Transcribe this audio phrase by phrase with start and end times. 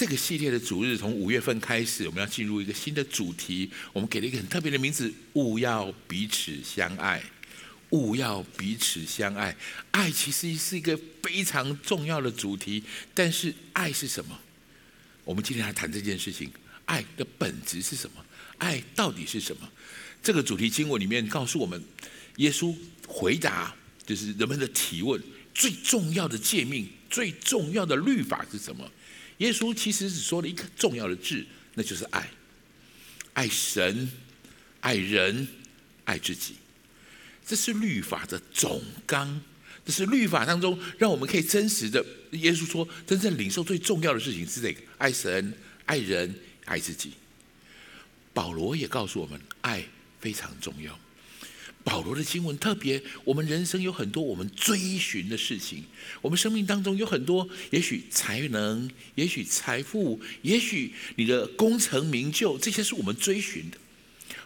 [0.00, 7.22] 这个系列的主日从五月份开始，我们要进入一个新的主题，我们给了一个很特别的名字：勿要彼此相爱。
[7.90, 9.54] 勿要彼此相爱，
[9.90, 12.82] 爱其实是一个非常重要的主题。
[13.12, 14.40] 但是，爱是什么？
[15.22, 16.50] 我们今天来谈这件事情。
[16.86, 18.24] 爱的本质是什么？
[18.56, 19.68] 爱到底是什么？
[20.22, 21.78] 这个主题经文里面告诉我们，
[22.36, 22.74] 耶稣
[23.06, 23.76] 回答
[24.06, 25.22] 就是人们的提问，
[25.52, 28.90] 最重要的诫命、最重要的律法是什么？
[29.40, 31.44] 耶稣其实只说了一个重要的字，
[31.74, 32.30] 那就是爱。
[33.32, 34.10] 爱神，
[34.80, 35.46] 爱人，
[36.04, 36.54] 爱自己。
[37.46, 39.40] 这是律法的总纲，
[39.84, 42.04] 这是律法当中让我们可以真实的。
[42.32, 45.54] 耶稣说，真正领受最重要的事情是这个：爱神、
[45.86, 46.34] 爱人、
[46.66, 47.12] 爱自己。
[48.32, 49.84] 保罗也告诉我们，爱
[50.20, 50.96] 非常重要。
[51.82, 55.84] 保罗的经文特别，我们人生有很多我们追寻的事情，
[56.20, 63.78] 我们生命当中有很多，也许才能，也许财富，也许你的功成名就，这些是我们追寻的。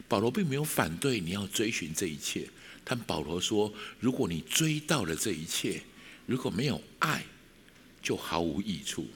[0.06, 2.48] 保罗并没有反对你要追寻这一切。
[2.84, 5.81] 但保罗说：“如果你追到了这一切，
[6.27, 7.25] 如果没有爱，
[8.03, 9.09] 就毫无益处。”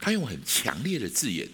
[0.00, 1.46] 他用很强烈的字眼，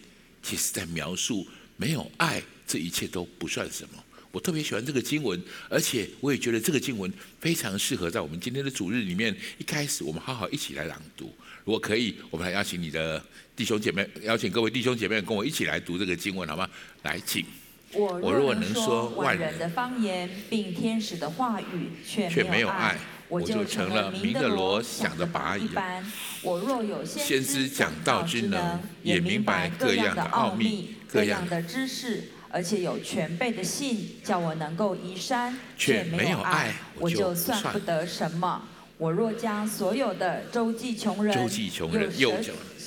[0.42, 1.44] 其实在描述
[1.76, 4.04] 没有爱，这一切都不算什么。
[4.36, 9.34] 我特别喜欢这个经文，而且我也觉得这个经文非常适合在我们今天的主日里面。
[9.56, 11.34] 一开始，我们好好一起来朗读。
[11.64, 13.24] 如果可以，我们来邀请你的
[13.56, 16.68] 弟兄姐妹，邀请各位弟兄姐妹跟我一起来读这个经文，好吗？
[17.04, 17.46] 来，请。
[17.94, 22.98] 我若能说万人的方言，并天使的话语，却没有爱，
[23.30, 26.04] 我就成了鸣的锣，响的拔一般。
[26.42, 32.24] 我若有先知讲道之能，也明白各样的奥秘、各样的知识，
[32.56, 38.66] 而且有全备的信，叫我能够移山，却没有爱，我就算不得什么。
[38.96, 42.32] 我若将所有的周济穷人，周济穷人又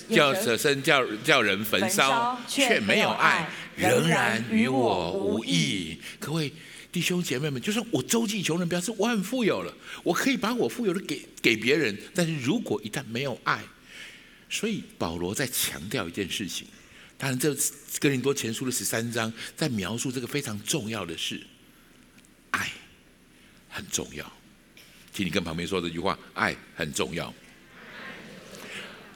[0.09, 3.47] 叫舍身叫叫人焚烧，却没有爱。
[3.75, 5.99] 仍然与我无异。
[6.19, 6.51] 各位
[6.91, 9.71] 弟兄姐妹们，就是我周济穷人，表示我很富有了，
[10.01, 11.95] 我可以把我富有的给给别人。
[12.15, 13.59] 但是如果一旦没有爱，
[14.49, 16.65] 所以保罗在强调一件事情。
[17.19, 17.53] 当然，这
[17.99, 21.39] 哥林多前书的十三章在描述这个非常重要的事：
[22.49, 22.71] 爱
[23.69, 24.31] 很重要。
[25.13, 27.31] 请你跟旁边说这句话：爱很重要。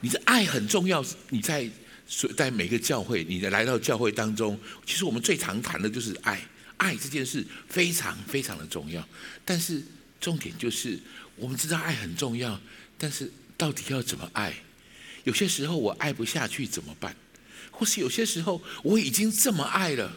[0.00, 1.68] 你的爱很重要，你在。
[2.06, 6.38] 所在每个教会，你来到教会当中，其实我们最常谈的就是爱。
[6.76, 9.08] 爱这件事非常非常的重要，
[9.42, 9.82] 但是
[10.20, 11.00] 重点就是，
[11.34, 12.60] 我们知道爱很重要，
[12.98, 14.52] 但是到底要怎么爱？
[15.24, 17.16] 有些时候我爱不下去怎么办？
[17.76, 20.16] 或是有些时候我已经这么爱了，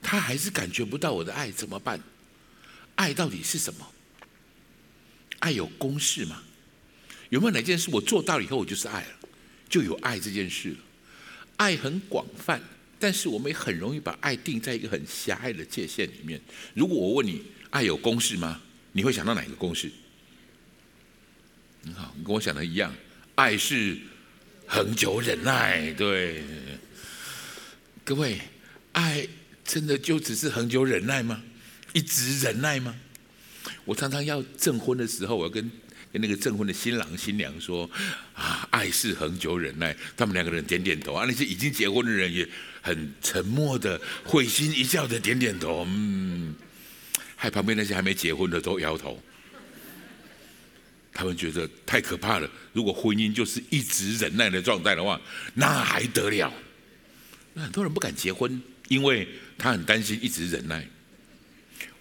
[0.00, 2.00] 他还是感觉不到我的爱怎么办？
[2.94, 3.86] 爱到底是什么？
[5.40, 6.42] 爱有公式吗？
[7.30, 9.08] 有没有哪件事我做到了以后，我就是爱了，
[9.68, 10.76] 就有爱这件事了？
[11.56, 12.62] 爱很广泛，
[12.98, 16.40] 但是我们也很容易把爱定在一个很狭隘的界限里面。
[16.74, 18.60] 如果我问你，爱有公式吗？
[18.92, 19.90] 你会想到哪个公式？
[21.84, 22.94] 很好，你跟我想的一样，
[23.34, 23.98] 爱是
[24.66, 25.90] 恒久忍耐。
[25.94, 26.44] 对，
[28.04, 28.40] 各位，
[28.92, 29.26] 爱
[29.64, 31.42] 真的就只是恒久忍耐吗？
[31.92, 32.94] 一直忍耐吗？
[33.84, 35.70] 我常常要证婚的时候，我要跟。
[36.12, 37.88] 跟那个证婚的新郎新娘说
[38.36, 41.24] ：“啊，爱是恒久忍耐。”他们两个人点点头啊。
[41.26, 42.46] 那些已经结婚的人也
[42.82, 45.86] 很沉默的、会心一笑的点点头。
[45.88, 46.54] 嗯，
[47.34, 49.18] 害旁边那些还没结婚的都摇头。
[51.14, 52.50] 他们觉得太可怕了。
[52.74, 55.18] 如果婚姻就是一直忍耐的状态的话，
[55.54, 56.52] 那还得了？
[57.54, 60.88] 很多人不敢结婚，因为他很担心一直忍耐。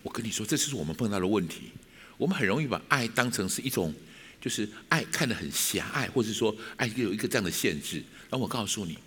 [0.01, 1.71] 我跟你说，这就是我们碰到的问题。
[2.17, 3.93] 我们很容易把爱当成是一种，
[4.39, 8.03] 就是爱看得很狭隘，或者说爱有一个这样的限制。
[8.29, 8.97] 那我告诉你，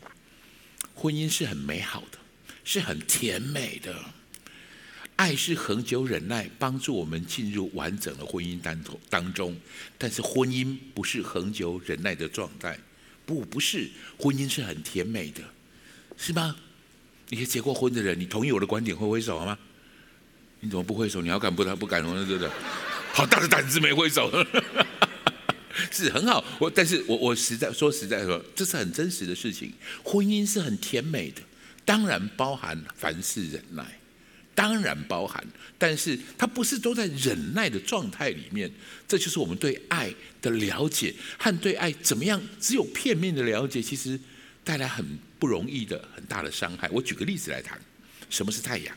[0.94, 2.19] 婚姻是很美好的，
[2.65, 3.94] 是很甜美的。
[5.16, 9.56] 爱是恒久忍耐，帮助我们进入完整的婚姻当中当中。
[9.97, 12.76] 但是婚姻不是恒久忍耐的状态，
[13.25, 13.88] 不，不是。
[14.19, 15.41] 婚姻是很甜美的，
[16.16, 16.56] 是吗？
[17.31, 19.58] 那些结过婚的人，你同意我的观点，挥挥手好吗？
[20.61, 21.20] 你怎么不挥手？
[21.20, 21.64] 你要敢不？
[21.64, 22.49] 他不敢，我对不对？
[23.12, 24.31] 好大的胆子没挥手，
[25.90, 26.44] 是很好。
[26.58, 29.72] 我但是我我实在说实在说，这是很真实的事情。
[30.02, 31.40] 婚姻是很甜美的，
[31.84, 33.84] 当然包含凡事忍耐，
[34.55, 35.44] 当然包含，
[35.78, 38.70] 但是它不是都在忍耐的状态里面。
[39.06, 40.12] 这就是我们对爱
[40.43, 44.19] 的了解和对爱怎么样只有片面的了解，其实
[44.64, 45.05] 带来很
[45.44, 46.88] 不容易的很大的伤害。
[46.88, 47.79] 我举个例子来谈，
[48.31, 48.96] 什么是太阳？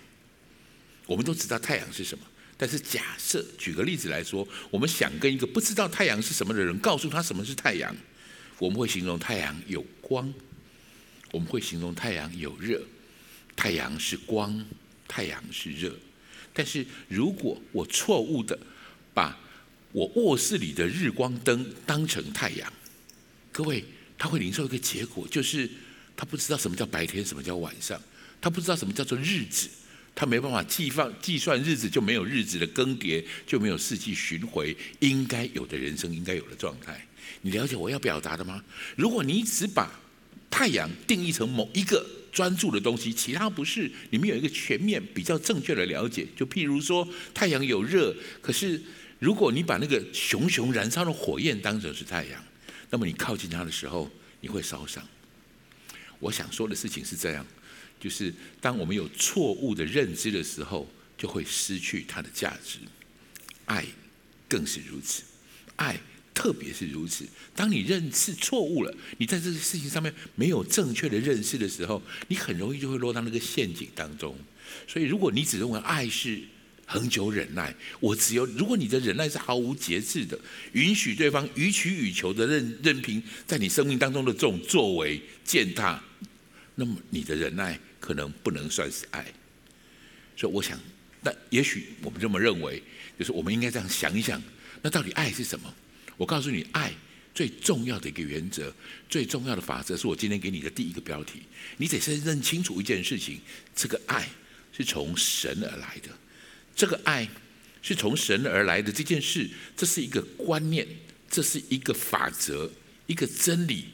[1.06, 2.24] 我们都知道太阳是什么。
[2.56, 7.94] 但是假设举个例子来说，我们想跟一个不知道太阳是什么的人告诉他什么是太阳，
[8.60, 10.34] 我们会形容太阳有光。
[11.34, 12.82] 我们会形容太阳有热，
[13.54, 14.66] 太阳是光，
[15.06, 15.94] 太阳是热。
[16.54, 18.58] 但是如果我错误的
[19.14, 19.38] 把
[19.92, 22.72] 我卧室里的日光灯当成太阳，
[23.52, 23.84] 各位，
[24.18, 25.70] 他会领受一个结果，就是
[26.18, 28.02] 他不知道什么叫白天，什么叫晚上，
[28.42, 29.70] 他不知道什么叫做日子，
[30.16, 37.06] 他没办法计放计算日子，就没有日子的更迭，就没有四季巡回应该有的人生应该有的状态。
[37.42, 38.64] 你了解我要表达的吗？
[38.96, 39.92] 如果你只把
[40.50, 46.26] 太阳定义成某一个专注的东西，其他不是，你们有一个全面比较正确的了解。
[46.36, 48.82] 就譬如说，太阳有热，可是
[49.20, 52.44] 如果你把那个熊熊燃烧的火焰当成是太阳，
[52.90, 54.10] 那么你靠近它的时候，
[54.42, 55.06] 你会烧伤。
[56.20, 57.46] 我想说的事情是这样，
[58.00, 62.80] 就是当我们有错误的认知的时候，就会失去它的价值。
[63.66, 63.86] 爱
[64.48, 65.24] 更是如此，
[65.78, 66.00] 爱。
[66.34, 67.26] 特别是如此，
[67.56, 74.38] 当你认识错误了，你在这个事情上面没有正确的认识的时候，你很容易就会落到那个陷阱当中。
[74.88, 76.44] 所以，如果你只认为爱是
[76.90, 80.40] 恒久忍耐，我只有如果你的忍耐是毫无节制的，
[80.72, 86.02] 允许对方予取予求的任任凭在你生命当中的这种作为践踏，
[86.76, 89.26] 那么你的忍耐可能不能算是爱。
[90.38, 90.80] 所以，我想，
[91.22, 92.82] 但也许我们这么认为，
[93.20, 94.42] 就是我们应该这样想一想，
[94.82, 95.74] 那到底爱是什么？
[96.16, 96.94] 我告诉你，爱
[97.36, 98.74] 最重要的一个原则，
[99.10, 101.42] 最重要的法则，是我今天给你的第一个标题。
[101.76, 103.42] 你得先认清楚一件事情：
[103.76, 104.30] 这个爱
[104.72, 106.10] 是从神而来的。
[106.78, 107.28] 这个爱
[107.82, 110.88] 是从神而来的这件事，这是一个观念，
[111.30, 112.72] 这是一个法则，
[113.08, 113.86] 一个真理。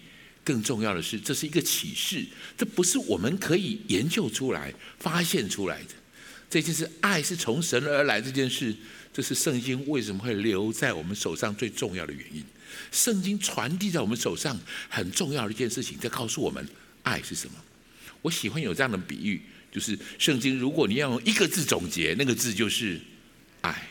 [0.43, 2.25] 更重要的是，这是一个启示，
[2.57, 5.89] 这不是我们可以研究出来、发现出来的。
[6.49, 8.75] 这件事，爱是从神而来这件事。
[9.13, 12.43] 这是圣经为什么会留在我们手上最重要的原因。
[12.91, 14.59] 圣经传递在我们手上
[14.89, 16.67] 很重要的一件事情，在告诉我们
[17.03, 17.53] 爱是什么。
[18.23, 19.41] 我喜欢有这样的比喻，
[19.73, 23.01] 就是圣经如果你要用一个字总结，那个字就是
[23.61, 23.89] 爱。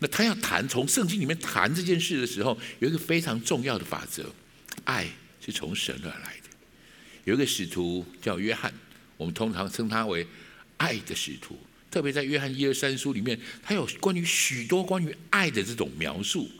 [0.00, 4.34] 那他要谈从圣经里面谈这件事的时候，有一个非常重要的法则：
[4.82, 5.06] 爱
[5.40, 6.50] 是从神而来的。
[7.24, 8.74] 有一个使徒叫约翰，
[9.16, 10.26] 我们通常称他为
[10.78, 11.56] 爱的使徒。
[11.88, 16.50] 特别在约翰一二三书里面，他有关于许多关于爱的这种描述，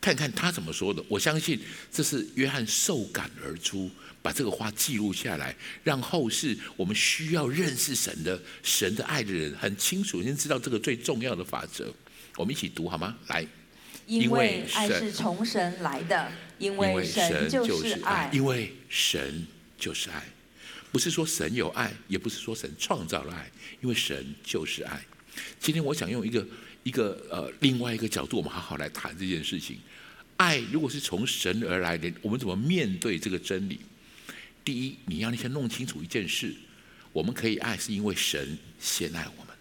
[0.00, 1.02] 看看他怎么说的。
[1.08, 1.58] 我相信
[1.90, 3.90] 这是约翰受感而出，
[4.26, 11.94] 把这个话记录下来，让后世我们需要认识神的神的爱的人很清楚，先知道这个最重要的法则。
[12.34, 13.16] 我们一起读好吗？
[13.28, 13.46] 来，
[14.04, 16.28] 因为爱是从神来的，
[16.58, 19.46] 因为神就是爱，因为神
[19.78, 20.20] 就是爱。
[20.90, 23.48] 不是说神有爱，也不是说神创造了爱，
[23.80, 25.00] 因为神就是爱。
[25.60, 26.44] 今天我想用一个
[26.82, 29.78] 一个呃另外一个角度，我们好好来谈这件事情。
[30.36, 33.78] 爱如果是从神而来的，我们怎么面对这个真理？
[34.66, 36.52] 第一，你要先弄清楚一件事：
[37.12, 39.54] 我们可以爱，是因为神先爱我们，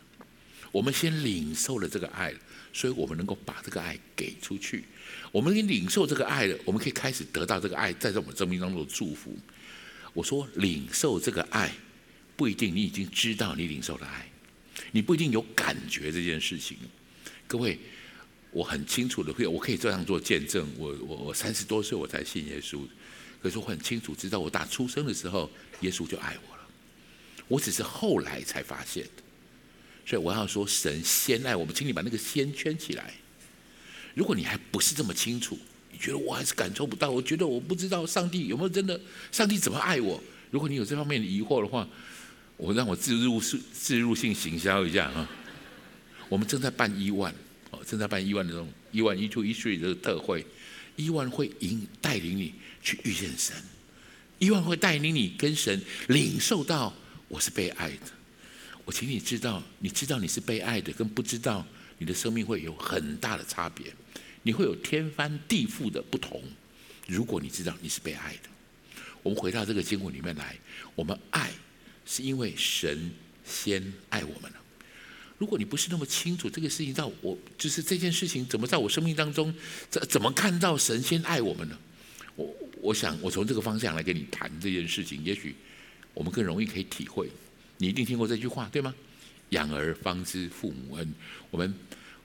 [0.71, 2.33] 我们先领受了这个爱，
[2.73, 4.85] 所以我们能够把这个爱给出去。
[5.31, 9.37] 我们领受这个爱了，我们可以开始得到这个爱在我们生命当中的祝福。
[10.15, 11.71] 我说领受这个爱，
[12.35, 14.27] 不一定你已经知道你领受的爱，
[14.91, 16.77] 你不一定有感觉这件事情。
[17.45, 17.77] 各位，
[18.49, 20.67] 我很清楚的会，我可以这样做见证。
[20.79, 22.79] 我我我三十多岁我才信耶稣，
[23.41, 25.49] 可是我很清楚知道，我打出生的时候，
[25.81, 26.63] 耶稣就爱我了。
[27.47, 29.23] 我只是后来才发现的。
[30.05, 33.13] 所以我要说，神先爱我们，请你把那个先圈起来。
[34.13, 35.57] 如果你还不是这么清楚。
[35.97, 37.09] 你觉得我还是感受不到？
[37.09, 38.99] 我觉得我不知道上帝有没有真的，
[39.31, 40.21] 上帝怎么爱我？
[40.51, 41.87] 如果你有这方面的疑惑的话，
[42.57, 45.29] 我让我自入是置入性行销一下啊。
[46.27, 47.33] 我们正在办一万
[47.71, 50.45] 哦，正在办一万的这种一万一 two 一 three 的特会，
[50.97, 52.53] 一万会引带领你
[52.85, 53.55] 去遇见神，
[54.37, 56.93] 一万会带领你跟神领受到
[57.27, 58.11] 我是被爱的。
[58.85, 61.65] 我请你知道，你知道你是被爱的，跟不知道
[61.97, 63.91] 你的生命会有很大的差别。
[64.43, 66.43] 你会有天翻地覆的不同。
[67.07, 68.49] 如果你知道你是被爱的，
[69.23, 70.55] 我们回到这个经文里面来，
[70.93, 71.51] 我们爱
[72.05, 73.11] 是因为神
[73.43, 74.57] 先爱我们了。
[75.39, 79.51] 如果你不是那么清楚这个事情，到我就是这件事情怎么在我生命当中，
[79.89, 81.75] 怎怎么看到神先爱我们呢？
[82.85, 85.55] 我想我从这个方向来跟你谈这件事情，也许
[86.13, 87.29] 我们更容易可以体会。
[87.77, 88.93] 你一定听过这句话对吗？
[89.49, 91.13] 养儿方知父母恩。
[91.51, 91.73] 我们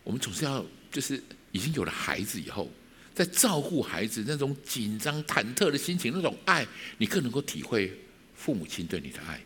[0.05, 1.23] 我们总是要就是。
[1.53, 2.71] 已经有了孩子以后，
[3.13, 6.65] 在照顾孩子那种紧张忐忑的心情，那种爱，
[6.99, 7.93] 你更能够体会
[8.37, 9.43] 父母亲对你的爱。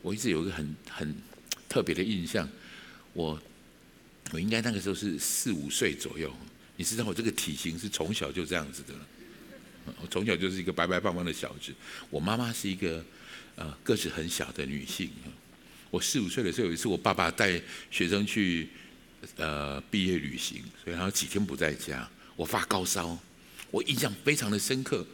[0.00, 1.14] 我一直有一个很很
[1.68, 2.48] 特别的印象，
[3.12, 3.38] 我
[4.32, 6.34] 我应该那个时候是四五岁左右，
[6.78, 8.94] 你知道我这个体型是从小就这样子的，
[10.00, 11.72] 我从小就是一个白白胖胖的小子。
[12.10, 13.04] 我妈妈是一个
[13.56, 15.10] 呃个子很小的女性。
[15.90, 17.60] 我四五岁的时候，有一次我爸爸带
[17.90, 18.68] 学生去
[19.36, 23.16] 呃毕业旅行，所以他几天不在家，我发高烧，
[23.70, 25.06] 我印象非常的深刻。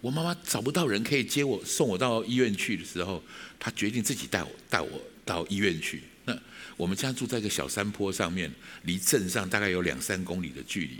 [0.00, 3.20] 我妈妈找不到人可以接我送我到医院去的时候，
[3.58, 6.04] 她决定自己带我带我到医院去。
[6.24, 6.38] 那
[6.76, 8.48] 我们家住在一个小山坡上面，
[8.84, 10.98] 离镇上大概有两三公里的距离。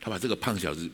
[0.00, 0.88] 她把这个胖小子，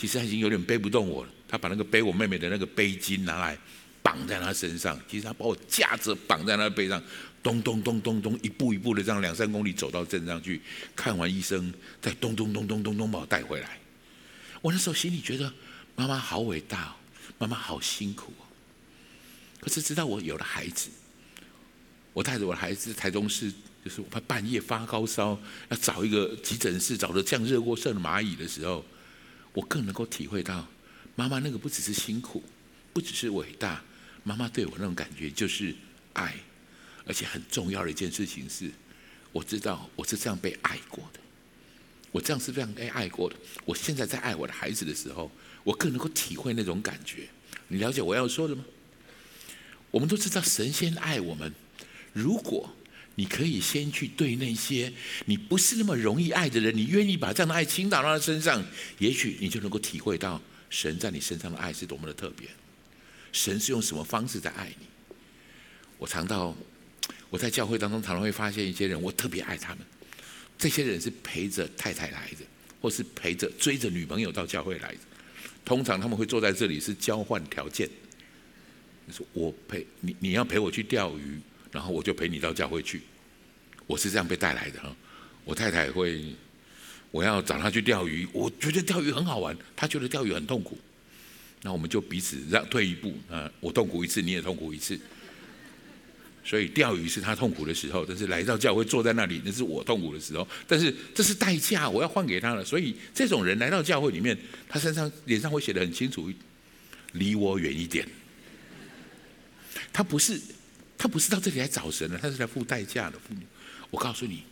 [0.00, 1.30] 其实他已经有点背不动我了。
[1.46, 3.58] 他把那个背我妹妹的那个背巾拿来
[4.02, 7.02] 绑在她身上，其实她把我架着绑在她背上，
[7.42, 10.62] 咚咚咚咚咚，一步一步的这样两三公里走到镇上去，
[10.96, 13.78] 看完医生，再咚咚咚咚咚咚把我带回来。
[14.62, 15.52] 我那时候心里觉得
[15.94, 16.92] 妈妈好伟大哦。
[17.38, 18.44] 妈妈好辛苦哦，
[19.60, 20.90] 可是直到我有了孩子，
[22.12, 23.50] 我带着我的孩子在台中市，
[23.82, 25.38] 就是我怕半夜发高烧，
[25.70, 28.84] 要找一个急诊室，找得像热锅上的蚂蚁的时候，
[29.52, 30.66] 我更能够体会到
[31.16, 32.42] 妈妈那个不只是辛苦，
[32.92, 33.82] 不只是伟大，
[34.24, 35.74] 妈妈对我那种感觉就是
[36.14, 36.34] 爱，
[37.04, 38.70] 而且很重要的一件事情是，
[39.32, 41.20] 我知道我是这样被爱过的，
[42.12, 45.30] 我这样是这样被爱过的，我现在在爱我的孩子的时候。
[45.62, 47.28] 我更能够体会那种感觉，
[47.68, 48.64] 你了解我要说的吗？
[49.90, 51.52] 我们都知道神仙爱我们，
[52.14, 52.74] 如果
[53.16, 54.92] 你可以先去对那些
[55.26, 58.64] 你不是那么容易爱的人，你愿意把这样的爱倾倒到他身上，
[58.98, 60.40] 也许你就能够体会到
[60.70, 62.48] 神在你身上的爱是多么的特别。
[63.32, 64.86] 神是用什么方式在爱你？
[65.98, 66.56] 我常到
[67.28, 69.84] 我在教会当中常常会发现一些人，我特别爱他们。
[70.58, 72.44] 这些人是陪着太太来的，
[72.80, 74.98] 或是陪着追着女朋友到教会来的。
[75.64, 77.88] 通常他们会坐在这里是交换条件，
[79.06, 81.38] 你说我陪你，你要陪我去钓鱼，
[81.72, 83.00] 然后我就陪你到教会去。
[83.86, 84.80] 我是这样被带来的。
[85.44, 86.22] 我太太会，
[87.10, 90.78] 我要找她去钓鱼，我觉得钓鱼很好玩，她觉得钓鱼很痛苦，
[91.62, 94.98] 那我们就彼此让退一步啊，我痛苦一次，你也痛苦一次。
[96.42, 100.48] 所以钓鱼是他痛苦的时候，但是来到教会坐在那里，那是我痛苦的时候。
[100.66, 102.64] 但是这是代价，我要换给他了。
[102.64, 104.36] 所以这种人来到教会里面，
[104.66, 106.32] 他身上脸上会写得很清楚：
[107.12, 108.08] 离我远一点。
[109.92, 110.40] 他不是，
[111.00, 113.18] 他不是到这里来找神的，他是来付代价的。
[113.88, 114.42] 我告诉你，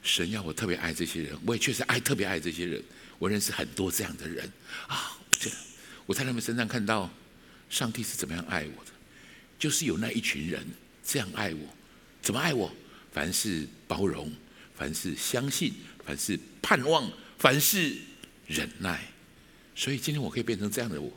[0.00, 2.80] 神要我特别爱这些人，我也确实爱特别爱这些人。
[3.18, 4.48] 我认识很多这样的人
[4.86, 5.18] 啊，
[6.06, 7.10] 我我在他们身上看到
[7.68, 8.92] 上帝是怎么样爱我的。
[9.58, 10.64] 就是有那一群人
[11.02, 11.66] 这样爱我，
[12.22, 12.72] 怎么爱我？
[13.10, 14.32] 凡是包容，
[14.76, 15.74] 凡是相信，
[16.06, 17.96] 凡是盼望，凡是
[18.46, 19.04] 忍耐。
[19.74, 21.12] 所以今天我可以变成这样的我，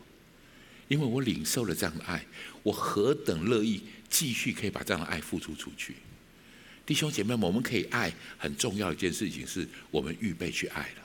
[0.88, 2.26] 因为我领受了这样的爱，
[2.64, 5.96] 我何等乐意继续可以把这样的爱付出出去。
[6.86, 11.02] 弟兄姐妹们，我们可以爱，很重要一件事情是我们预备去爱了，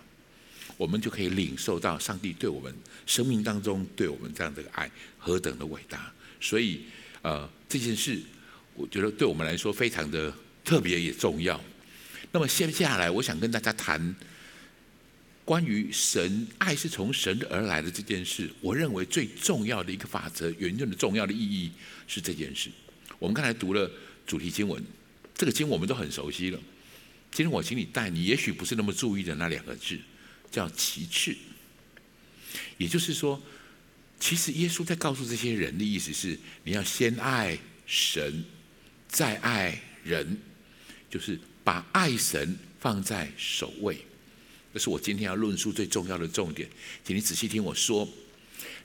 [0.76, 6.12] 我们就可以领受到上帝对我们生命当中对我们这样的爱何等的伟大。
[6.38, 6.82] 所以。
[7.20, 8.22] 呃，这件事，
[8.74, 10.32] 我觉得对我们来说非常的
[10.64, 11.60] 特别也重要。
[12.30, 14.14] 那么接下来，我想跟大家谈
[15.44, 18.48] 关于神爱是从神而来的这件事。
[18.60, 21.72] 我认为最重要的一个法则，原本的重要的意义
[22.06, 22.70] 是这件事。
[23.18, 23.90] 我们刚才读了
[24.26, 24.82] 主题经文，
[25.34, 26.58] 这个经文我们都很熟悉了。
[27.30, 29.98] 今天我请你带你，也许不是那么注意的那两个字，
[30.50, 31.36] 叫其次。
[32.76, 33.40] 也就是说。
[34.20, 37.56] 其实耶稣在告诉这些人的意思是：你要先爱
[37.86, 38.44] 神，
[39.06, 40.36] 再爱人，
[41.08, 43.96] 就是把爱神放在首位。
[44.74, 46.68] 这是我今天要论述最重要的重点。
[47.04, 48.08] 请你仔细听我说，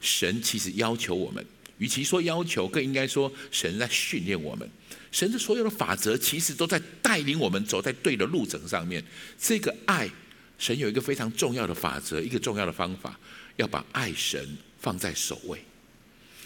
[0.02, 1.44] 神其实要求我们，
[1.84, 4.70] 与其说要求，更应该说神在训练我们。
[5.12, 9.04] 神的所有的法则，其实都在带领我们走在对的路程上面。
[9.38, 10.10] 这个爱，
[10.58, 13.20] 神有一个非常重要的法则，一个重要的方法，
[13.58, 14.48] 要把爱神。
[14.80, 15.64] 放在首位，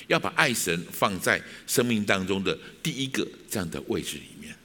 [0.05, 4.55] 要把爱神放在生命当中的第一个这样的位置里面。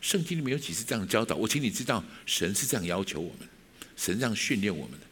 [0.00, 3.48] 圣经里面有几次这样教导我，请你知道，神是这样要求我们，
[3.96, 5.06] 神这样训练我们的。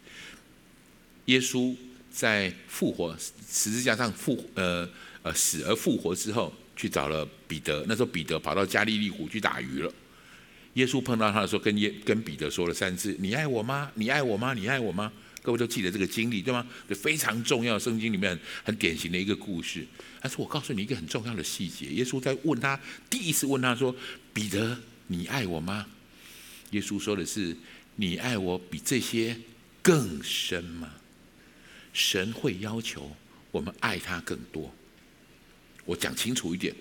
[1.25, 1.75] 耶稣
[2.13, 4.89] 在复活十字架上复呃
[5.23, 7.85] 呃死而复活之后，去找了彼得。
[7.89, 9.93] 那时候彼得跑到加利利湖去打鱼了。
[10.75, 13.91] 耶稣碰到他的时候，跟耶跟彼得说了三次：“你爱我吗？
[13.95, 14.55] 你爱我吗？
[14.55, 16.65] 你爱我吗？”各位都记得这个经历对吗？
[16.89, 19.85] 就非常重要，圣经里面很典型的一个故事。
[20.21, 22.79] 但是我告诉你一个很重要的细节：耶稣在问他，
[23.11, 23.95] 第一次问他说
[24.33, 24.79] ：“彼得，
[25.09, 25.85] 你爱我吗？”
[26.71, 27.57] 耶稣说的是
[27.97, 29.37] ：“你爱我比这些
[29.83, 30.89] 更深吗？”
[31.93, 33.11] 神会要求
[33.51, 34.73] 我们爱他更多。
[35.85, 36.75] 我讲清楚一点：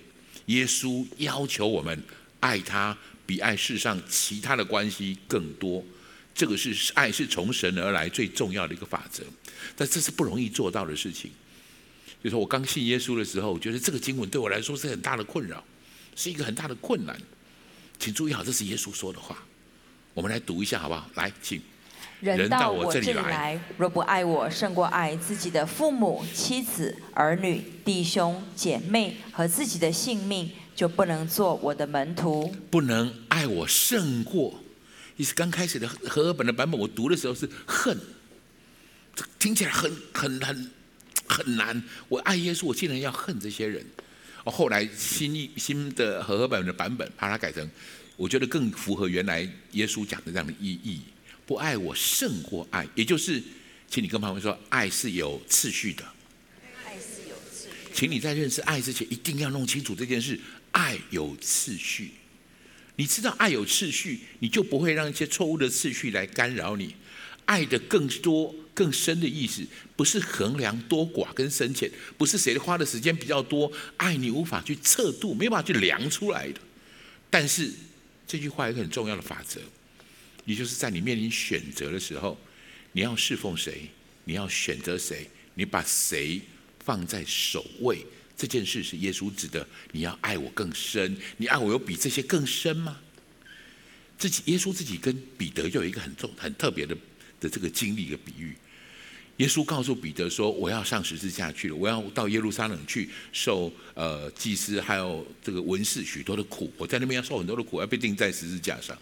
[0.46, 2.02] 耶稣要求我们
[2.40, 5.84] 爱他比爱世上其他的关系更多。
[6.34, 9.22] 这个是爱是从神而来最重要的一个法则，
[9.76, 11.30] 但这是不容易做到的事情，
[12.24, 15.62] 就说我刚信耶稣的时候，我觉得这个经文对我来说是很大的困扰，
[16.16, 17.20] 是一个很大的困难。
[17.98, 19.44] 请注意好，这是耶稣说的话。
[20.14, 21.10] 我们来读一下好不好？
[21.16, 21.60] 来，请。
[22.22, 32.54] 人到我这里来，若不爱我胜过爱自己的父母、妻子、儿女、弟兄、姐妹和自己的性命，就不能做我的门徒。
[32.70, 34.60] 不能爱我胜过，
[35.16, 37.98] 意思刚开始的和合本的版本，我读的时候是恨，
[39.16, 40.70] 这听起来很很很
[41.26, 41.82] 很难。
[42.08, 43.84] 我爱耶稣，我竟然要恨这些人。
[44.44, 47.68] 哦，后来新一新的和合本的版本，把它改成。
[48.16, 49.40] 我觉得更符合原来
[49.72, 51.00] 耶稣讲的这样的意义。
[51.46, 53.42] 不爱我胜过爱，也就是，
[53.88, 56.04] 请你跟旁边说，爱是有次序的。
[56.84, 57.90] 爱是有次序。
[57.92, 60.38] 请你在认识爱之前，一定要弄清楚这件事。
[60.70, 62.12] 爱有次序，
[62.96, 66.94] 你知道爱有次序，你就不会让一些错误的次序来干扰你。
[67.44, 73.70] 爱的更多、更深的意思，不是衡量多寡跟深浅，不是谁花的时间比较多。
[73.96, 76.60] 爱你无法去测度，没办法去量出来的。
[77.28, 77.72] 但是。
[78.24, 79.60] 这句话有一个很重要的法则，
[80.44, 82.38] 也就是在你面临选择的时候，
[82.92, 83.88] 你要侍奉谁，
[84.24, 86.40] 你要选择谁，你把谁
[86.84, 88.04] 放在首位，
[88.36, 89.66] 这件事是耶稣指的。
[89.92, 92.98] 你要爱我更深，你爱我有比这些更深吗？
[94.18, 96.96] 自己耶稣自己跟彼得就有一个很重、很特别的
[97.40, 98.56] 的这个经历的比喻。
[99.38, 106.72] 耶稣告诉彼得说：“我要上十字架去了，我要到耶路撒冷去受呃祭司还有这个文士许多的苦。
[106.76, 108.96] 我在那边要受很多的苦，要被钉在十字架上。”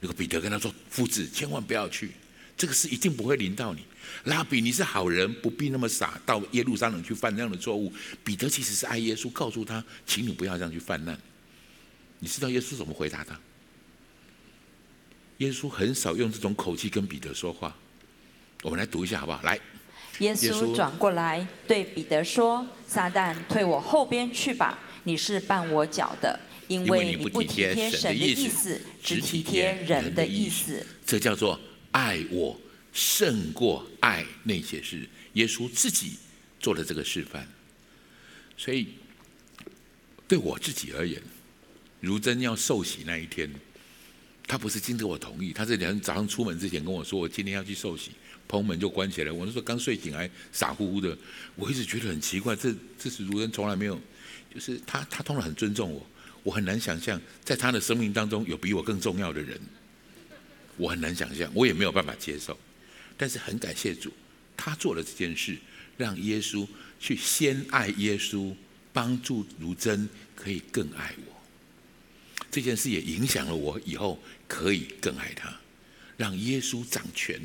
[0.00, 2.10] 那个彼得跟他说：“夫子，千万不要去，
[2.56, 3.84] 这个事一定不会临到你。
[4.24, 7.92] 拉比，你是好人，不必那么傻，到耶路撒冷去犯这样的错误。”
[8.24, 11.18] 彼得其实是爱耶稣，告诉他：“请你不要这样去犯难。”
[12.18, 13.38] 你知道耶稣怎么回答他？
[15.38, 17.74] 耶稣很少用这种口气跟彼得说话。
[18.62, 19.40] 我们来读一下好不好？
[19.42, 19.58] 来，
[20.18, 24.78] 耶稣转过来对彼得说：“撒旦，退我后边去吧！
[25.04, 26.38] 你是绊我脚的，
[26.70, 32.58] 因为你不体贴神的意思，只体贴人的意思。”这叫做爱我
[32.92, 35.04] 胜过爱那些事。
[35.32, 36.12] 耶稣自己
[36.60, 37.44] 做了这个示范，
[38.56, 38.86] 所以
[40.28, 41.20] 对我自己而言，
[41.98, 43.52] 如真要受洗那一天，
[44.46, 48.12] 他不是经得我同意，他是两天早上出门之前跟我说：“我今天要去受洗。”
[48.46, 49.32] 棚门就关起来。
[49.32, 51.18] 我那时候刚睡醒，还傻乎乎的。
[51.56, 54.00] 我一直觉得很奇怪，这这是如人从来没有，
[54.54, 56.06] 就是他他通常很尊重我。
[56.42, 59.60] 我很难想象，在他的生命当中有比我更重要的人。
[60.76, 62.58] 我很难想象，我也没有办法接受。
[63.16, 64.10] 但是很感谢主，
[64.56, 65.56] 他做了这件事，
[65.98, 66.66] 让耶稣
[66.98, 68.54] 去先爱耶稣，
[68.92, 71.36] 帮助如真可以更爱我。
[72.50, 75.54] 这件事也影响了我以后可以更爱他，
[76.16, 77.38] 让耶稣掌权。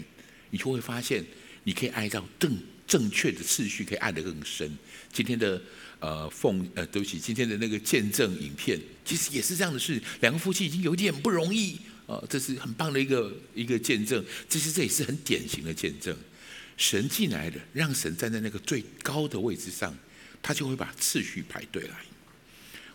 [0.49, 1.25] 你就会发现，
[1.65, 4.71] 你可以爱到更正确的次序，可以爱得更深。
[5.11, 5.61] 今天的
[6.05, 9.99] 呃奉呃，对不起，今天的那个见证影片，其实也是这样的事。
[10.21, 14.23] 两个夫妻已经有点不容易、呃，这是很棒的一个一个见证。
[14.47, 16.15] 其实这也是很典型的见证。
[16.77, 19.97] 神进来的，让神站在那个最高的位置上，
[20.43, 21.95] 他就会把次序排对来。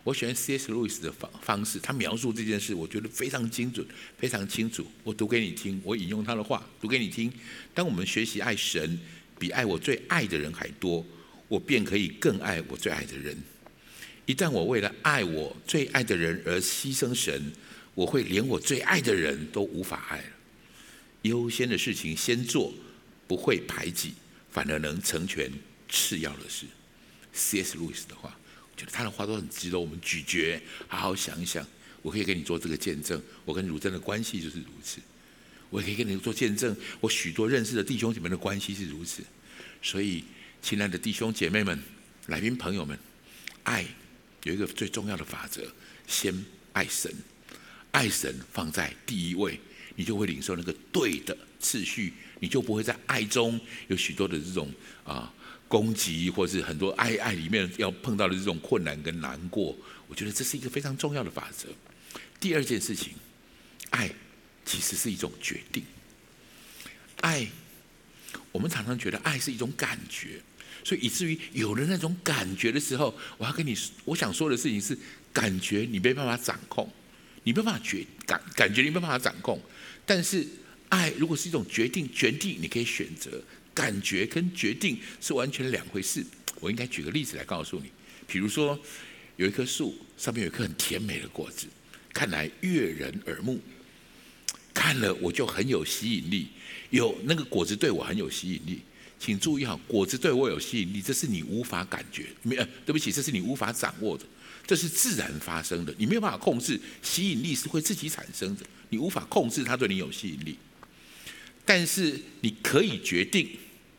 [0.05, 0.71] 我喜欢 C.S.
[0.71, 3.85] 路易斯的方方式，他描述这件事，我觉得非常精准，
[4.17, 4.87] 非常清楚。
[5.03, 7.33] 我读给你听，我引用他的话读给你听。
[7.75, 8.97] 当我们学习爱神，
[9.37, 11.05] 比爱我最爱的人还多，
[11.51, 13.37] 我便可以更爱我最爱的人。
[14.25, 17.51] 一旦我为了爱我最爱的人而牺牲神，
[17.97, 20.25] 我会连我最爱的人都无法爱了。
[21.23, 22.73] 优先的事情先做，
[23.27, 24.15] 不会排挤，
[24.53, 25.51] 反而能成全
[25.89, 26.67] 次要的事。
[27.33, 27.77] C.S.
[27.77, 28.37] 路易斯的话。
[28.73, 31.67] 我觉得他的话都很值得我们咀嚼，好好想一想。
[32.01, 35.01] 我可以给你做这个见证，我跟汝真的关系就是如此。
[35.69, 39.23] 我也可以跟你做见证，我许多认识的弟兄姐妹的关系是如此。
[39.83, 40.25] 所以，
[40.63, 41.79] 亲爱的弟兄姐妹们、
[42.27, 42.99] 来宾朋友们，
[43.65, 43.85] 爱
[44.45, 45.67] 有一个最重要的法则：
[46.07, 47.13] 先爱神，
[47.91, 49.59] 爱神放在第一位，
[49.97, 54.73] 你就会领受那个对的次序，你就不会在爱中有许多的这种
[55.05, 55.33] 啊。
[55.71, 61.69] 攻击，或是很多爱爱里面要碰到的这种困难跟难过，我觉得这是一个非常重要的法则。
[62.41, 63.13] 第二件事情，
[63.91, 64.13] 爱
[64.65, 65.85] 其实是一种决定。
[67.21, 67.47] 爱，
[68.53, 70.41] 我们常常觉得爱是一种感觉，
[70.85, 74.97] 所以以至于有了那种感觉的时候，我要跟你，我想说的事情是，
[75.33, 76.91] 感觉你没办法掌控，
[77.45, 79.61] 你没办法决感感觉你没办法掌控，
[80.05, 80.47] 但是
[80.89, 83.43] 爱如果是一种决定，决定你可以选择。
[83.73, 86.23] 感觉跟决定是完全两回事。
[86.59, 87.91] 我应该举个例子来告诉你，
[88.27, 88.79] 比如说
[89.37, 91.69] 有一棵树，上面有一颗很甜美的果子，
[92.13, 93.61] 看来悦人耳目，
[94.75, 96.49] 看了我就很有吸引力，
[96.91, 98.81] 有那个果子对我很有吸引力。
[99.19, 104.25] 请注意哈，果子对我有吸引力，这是你无法感觉，没呃，对不起，这是你无法掌握的，
[104.67, 110.57] 这是自然发生的，你没有办法控制，吸引力是会自己产生的，你无法控制它对你有吸引力，
[111.67, 113.47] 但是你可以决定，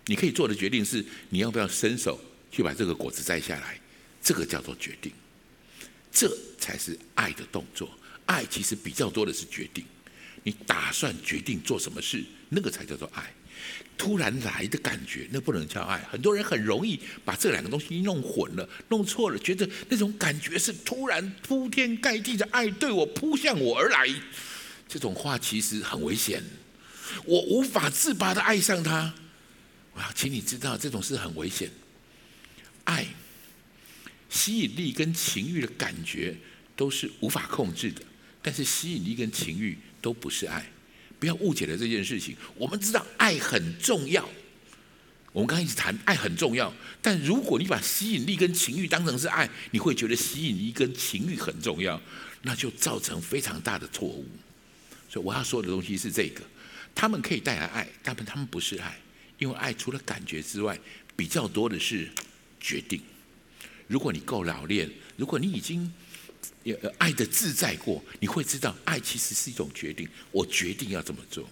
[0.08, 2.19] 你可以做的决定是你要不要伸手
[2.51, 3.80] 去把这个果子摘下来，
[4.23, 5.12] 这个叫做决定，
[6.12, 7.88] 这才是爱的动作，
[8.25, 9.86] 爱其实比较多的是决定，
[10.43, 13.34] 你打算决定做什么事，那个才叫做爱。
[13.97, 15.99] 突然来的感觉，那不能叫爱。
[16.10, 24.08] 很多人很容易把这两个东西弄混了、弄错了，觉得那种感觉是突然铺天盖地的爱对我扑向我而来。
[24.88, 26.43] 这种话其实很危险，
[27.25, 29.13] 我无法自拔的爱上他。
[29.93, 31.69] 我要，请你知道，这种事很危险。
[32.86, 33.06] 爱、
[34.30, 36.36] 吸引力跟情欲的感觉
[36.75, 38.01] 都是无法控制的，
[38.41, 40.66] 但是吸引力跟情欲都不是爱。
[41.20, 42.36] 不要误解了这件事情。
[42.56, 44.28] 我们知道爱很重要，
[45.32, 46.74] 我们刚一直谈爱很重要。
[47.00, 52.02] 但如果你把吸引力跟情欲当成是爱，你会觉得吸引力跟情欲很重要，
[52.42, 54.26] 那就造成非常大的错误。
[55.08, 56.42] 所以我要说的东西是这个：
[56.96, 59.00] 他们可以带来爱，但他们不是爱，
[59.38, 60.76] 因为爱除了感觉之外，
[61.16, 62.10] 比较多的是
[62.60, 63.00] 决定。
[63.88, 65.94] 如果你够老练，如果你已经。
[66.63, 70.08] 也爱的自在过，你会知道爱其实是一种决定。
[70.32, 71.47] 我决定要这么做。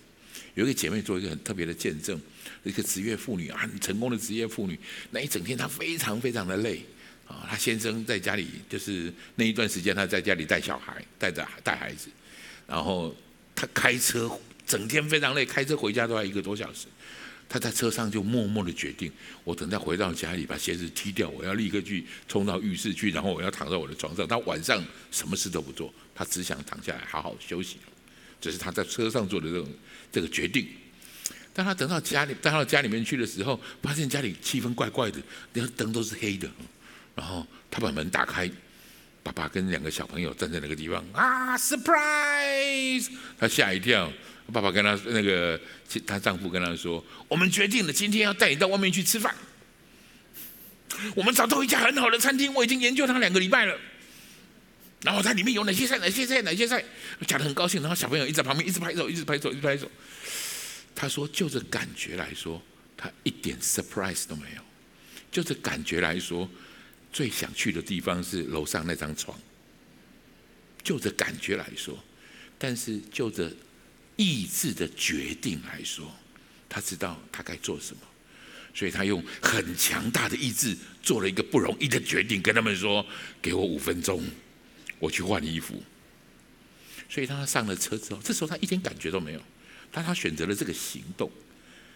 [0.55, 2.19] 有一个姐妹做一个很特别的见证，
[2.63, 4.77] 一个职业妇女啊，很成功的职业妇女。
[5.11, 6.81] 那一整天她非常非常的累
[7.27, 12.09] 啊，她先生在家里，就是那一段时间她在家里带小孩，带着带孩子，
[12.67, 13.15] 然后
[13.55, 14.29] 她开车
[14.65, 16.87] 整天非常累，开车回家都要一个多小时。
[17.49, 19.11] 他在车上就默默的决定，
[19.43, 24.27] 我等他回到家里把鞋子踢掉，我要立刻去冲到浴室去，然后我要躺在我的床上。
[24.27, 27.77] 他晚上什么事都不做，他只想躺下来好好休息。
[28.39, 29.67] 这是他在车上做的这种
[30.11, 30.67] 这个决定。
[31.51, 35.19] 当他等到家里，带到家里面去的时候，发现家里气氛怪怪的，
[35.53, 36.47] 连灯都是黑的。
[37.15, 38.47] 然后他把门打开，
[39.23, 43.09] 爸爸跟两个小朋友站在那个地方啊，surprise！
[43.39, 44.13] 他吓一跳。
[44.49, 45.59] 爸爸跟他那个，
[46.07, 49.35] 她丈夫跟他说：“我们决定了，今天要带你到外面去吃饭。
[51.15, 53.77] 我们找到一家很好的餐厅，我已经研究它两个礼拜了。
[55.01, 56.83] 然后它里面有哪些菜，哪些菜，哪些菜，
[57.27, 57.81] 讲得很高兴。
[57.81, 59.89] 然后小朋友一直在旁边一直拍手，一直拍手，一直拍手。
[60.95, 62.61] 他说，就这感觉来说，
[62.97, 64.61] 他一点 surprise 都没有。
[65.31, 66.49] 就这感觉来说，
[67.13, 69.39] 最想去的地方是楼上那张床。
[70.83, 71.97] 就这感觉来说，
[72.57, 73.49] 但是就这。”
[74.19, 76.13] 意志的决定来说，
[76.67, 78.01] 他知道他该做什么，
[78.73, 83.05] 所以他用很强大的意志做了一个不容易的决定，跟他们说
[83.41, 84.21] ：“给我五分钟，
[84.99, 85.81] 我去换衣服。”
[87.09, 89.41] 所以当他上了车之后，这时候他一点感觉都没有，
[89.89, 91.31] 但他选择了这个行动。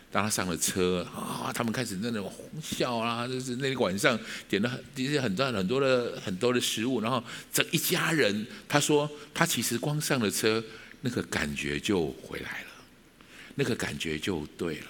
[0.09, 2.31] 当他上了车啊，他们开始那种
[2.63, 10.63] 笑啊，就是那个晚上点了很一些很多很多的很多的食物，然后这一家人，他说他其实光上了车。
[11.05, 12.69] 那个感觉就回来了，
[13.55, 14.87] 那个感觉就对了。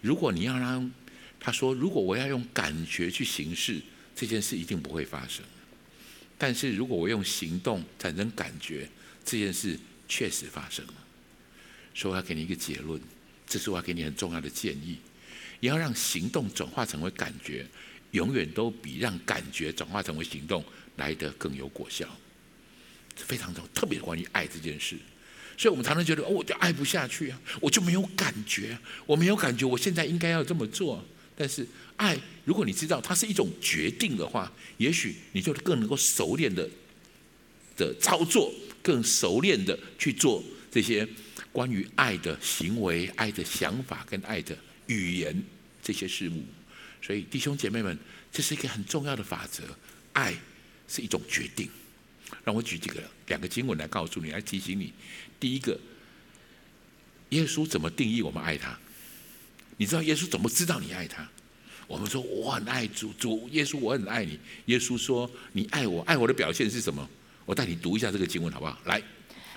[0.00, 0.88] 如果你要让
[1.40, 3.82] 他说，如果我要用感觉去行事，
[4.14, 5.44] 这件事一定不会发生。
[6.38, 8.88] 但是如果我用行动产生感觉，
[9.24, 9.76] 这件事
[10.08, 10.94] 确实发生了。
[11.92, 13.00] 所以我要给你一个结论，
[13.48, 14.98] 这是我要给你很重要的建议：
[15.58, 17.66] 也要让行动转化成为感觉，
[18.12, 20.64] 永远都比让感觉转化成为行动
[20.96, 22.08] 来得更有果效。
[23.16, 24.96] 非常重，特别关于爱这件事。
[25.56, 31.02] 所以，我们常常觉得，哦，我就爱不下去啊，我就没有感觉，我没有感觉，我现在应该要这么做。
[31.34, 31.66] 但是，
[31.96, 36.68] 爱，如果你知道它是一种决定的话，也许你就更能够熟练的
[37.76, 41.08] 的操作，更熟练的去做这些
[41.52, 45.42] 关于爱的行为、爱的想法跟爱的语言
[45.82, 46.44] 这些事物。
[47.00, 47.98] 所以，弟兄姐妹们，
[48.30, 49.62] 这是一个很重要的法则，
[50.12, 50.34] 爱
[50.86, 51.68] 是一种决定。
[52.44, 54.92] 让我举几个两个经文来告诉你，来提醒你。
[55.38, 55.78] 第一个，
[57.30, 58.78] 耶稣怎么定义我们爱他？
[59.76, 61.28] 你知道耶稣怎么知道你爱他？
[61.86, 64.38] 我们说我很爱主，主耶稣我很爱你。
[64.66, 67.08] 耶稣说你爱我，爱我的表现是什么？
[67.44, 68.78] 我带你读一下这个经文好不好？
[68.86, 69.02] 来，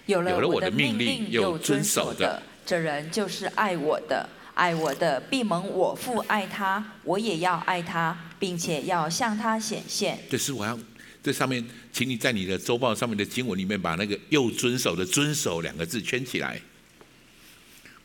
[0.06, 4.30] 有了我的命令有遵守的，这人就是爱我的。
[4.56, 10.20] 爱我的必蒙我父爱他，我也要爱他，并且要向他显现。
[10.30, 10.78] 这是我要。
[11.22, 16.62] 这上面，请你在你的周报上面的经文里面，把那个“又遵守”的“遵守”两个字圈起来，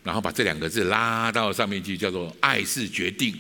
[0.03, 3.37] 然后把这两个字拉到上面去，叫做“爱是决定”。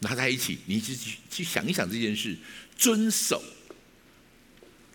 [0.00, 0.94] 拿在一起，你去
[1.30, 2.36] 去想一想这件事，
[2.76, 3.42] 遵守。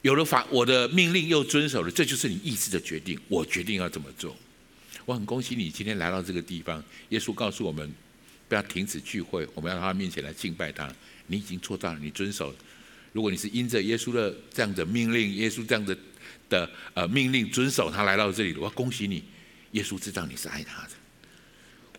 [0.04, 3.20] 有了法，我的命令又遵守了，这就是你意志的决定。
[3.28, 4.38] 我决定要怎么做。
[5.06, 6.84] 我很恭喜你今天来到这个地方。
[7.10, 7.92] 耶稣告诉我们，
[8.48, 10.94] 不要停止聚会，我们要到他面前来敬拜他。
[11.26, 12.54] 你已经做到了，你遵守。
[13.12, 15.98] 如果你是因着耶稣的这样的命令，耶稣这样的
[16.48, 19.24] 的呃命令遵守，他来到这里，我要恭喜你。
[19.72, 20.92] 耶稣知道你是爱他的。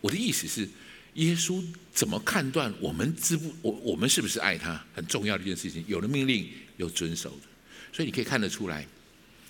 [0.01, 0.67] 我的意思是，
[1.13, 4.83] 耶稣怎么判断我们知不我我们是不是爱他？
[4.93, 7.47] 很重要的一件事情，有了命令又遵守的，
[7.93, 8.85] 所以你可以看得出来。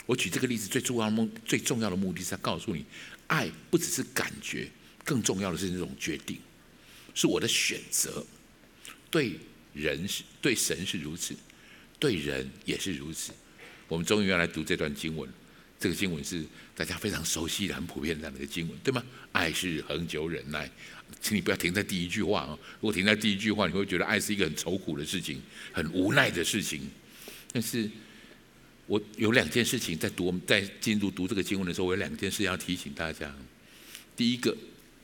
[0.05, 2.85] 我举这个例子最重要的目最重要的目的是要告诉你，
[3.27, 4.69] 爱不只是感觉，
[5.05, 6.37] 更重要的是那种决定，
[7.13, 8.25] 是我的选择。
[9.09, 9.33] 对
[9.73, 11.35] 人是对神是如此。
[12.01, 13.31] 对人也是如此。
[13.87, 15.29] 我们终于要来读这段经文。
[15.79, 16.43] 这个经文是
[16.75, 19.03] 大家非常熟悉的、很普遍的这样的一个经文，对吗？
[19.31, 20.69] 爱是恒久忍耐，
[21.19, 22.59] 请你不要停在第一句话哦。
[22.75, 26.87] 如果停在第一句话，你会觉得爱是一个很愁苦的事情，很无奈的事情。
[27.51, 27.89] 但是
[28.85, 33.33] 我有两件事情在读，在进入读这个经文的时候，我有两件事要提醒大家。
[34.15, 34.55] 第一个，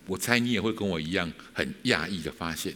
[0.06, 2.76] 我猜你也会跟我一样很讶异的发现，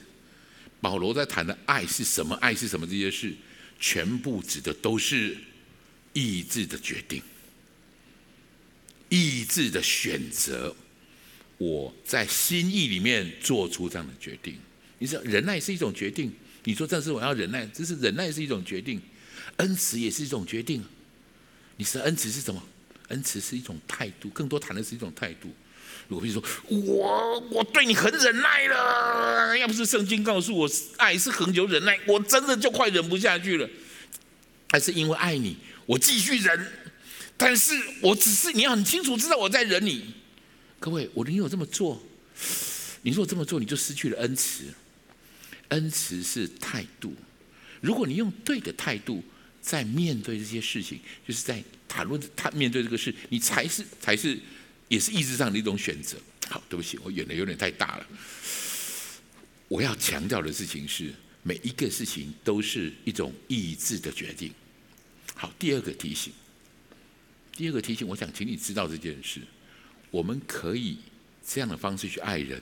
[0.80, 2.36] 保罗在谈的爱是什么？
[2.38, 2.88] 爱是什么？
[2.88, 3.36] 这些事。
[3.82, 5.36] 全部指的都是
[6.14, 7.22] 意志的决定，
[9.10, 10.74] 意志的选择。
[11.58, 14.58] 我在心意里面做出这样的决定。
[15.00, 16.32] 你知道，忍耐是一种决定。
[16.64, 19.02] 你说这是我要忍耐，这是忍耐是一种决定。
[19.58, 20.84] 恩慈也是一种决定。
[21.78, 22.64] 你说恩慈是什么？
[23.10, 25.54] 恩慈是一种态度，更多谈的是一种态度。
[26.12, 33.70] 如果比如说，我我对你很忍耐了，要不是圣经告诉我爱是恒久忍耐，我真的就快忍不下去了。
[34.70, 36.68] 还是因为爱你，我继续忍。
[37.38, 40.14] 但是我只是你要很清楚知道我在忍你。
[40.82, 42.04] 各位，我宁有这么做，
[43.04, 44.66] 你如果这么做，你就失去了恩慈。
[45.70, 47.16] 恩慈是态度，
[47.80, 49.24] 如果你用对的态度
[49.62, 54.38] 在面对这些事情，就是在谈论他面对这个事，你才是才是。
[54.92, 56.18] 也是意志上的一种选择。
[56.50, 58.06] 好，对不起，我演的有点太大了。
[59.70, 64.52] 我要强调的事情是，每一个事情都是一种意志的决定。
[65.34, 66.34] 好，第二个提醒，
[67.54, 69.40] 第二个提醒，我想请你知道这件事：
[70.10, 70.98] 我们可以
[71.48, 72.62] 这样的方式去爱人，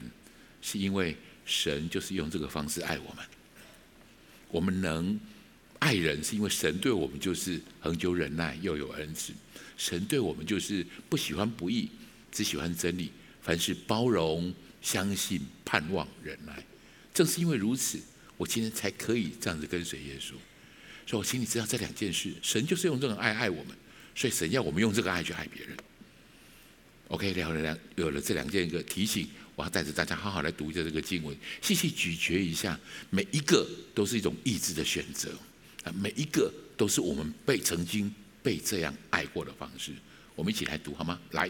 [0.61, 3.25] 是因为神就是用这个方式爱我们。
[4.49, 5.19] 我们能
[5.79, 9.33] 爱人，是因为神对我们就是恒久忍耐，又有恩慈。
[9.77, 11.89] 神对我们就是不喜欢不义。
[12.31, 13.11] 只喜欢真理，
[13.41, 16.63] 凡事包容、相信、盼望、忍耐。
[17.13, 17.99] 正是因为如此，
[18.37, 20.33] 我今天才可以这样子跟随耶稣。
[21.05, 23.75] 所以我请你知道这两件事：神就是用这种爱爱我们，
[24.15, 25.75] 所以神要我们用这个爱去爱别人。
[27.07, 35.31] OK，了了了，有了这两件一个提醒，我要带着大家好好来读一下这个经文，细细咀嚼一下，每一个都是一种意志的选择
[35.83, 38.13] 啊，每一个都是我们被曾经
[38.43, 39.91] 被这样爱过的方式。
[40.35, 41.19] 我们一起来读好吗？
[41.31, 41.49] 来。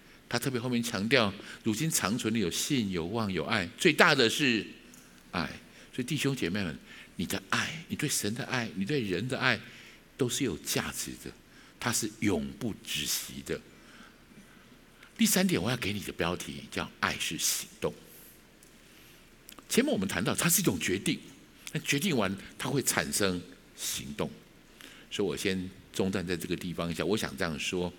[0.31, 4.65] 他特别后面强调，如今长存的有信、有望、有爱，最大的是
[5.31, 5.45] 爱。
[5.93, 6.73] 所以弟兄姐妹们，
[7.17, 9.59] 你的爱，你对神的爱，你对人的爱，
[10.15, 11.29] 都是有价值的，
[11.81, 13.59] 它是永不止息的。
[15.17, 17.93] 第三点，我要给你的标题叫“爱是行动”。
[19.67, 21.19] 前面我们谈到，它是一种决定，
[21.73, 23.41] 那决定完，它会产生
[23.75, 24.31] 行动。
[25.11, 27.91] 所以我先中断在这个地方一下，我想这样说。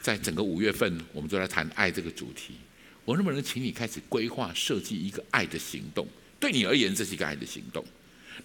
[0.00, 2.54] 在整个五月份，我们都在谈爱这个主题。
[3.04, 6.06] 我能不能请你开始规划设计一个爱的行动？
[6.38, 7.84] 对你而言，这是一个爱的行动。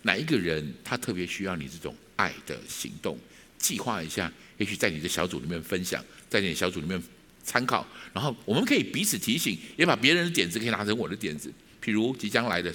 [0.02, 3.18] 哪一个人他特别需要你这种爱的行动？
[3.58, 7.02] 计划一下，也许在你的小组里面分享，在你的小组里面
[7.44, 7.88] 参考。
[8.14, 11.52] 然后我们可以彼此提醒，也把别人的点子可以拿成我的点子。
[11.84, 12.74] 譬如即将来的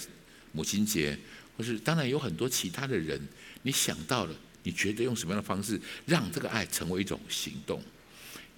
[0.52, 1.18] 母亲节，
[1.56, 3.20] 或是当然有很多其他的人，
[3.62, 7.82] 你想到了，你觉得用什么样的方式让这个爱成为一种行动？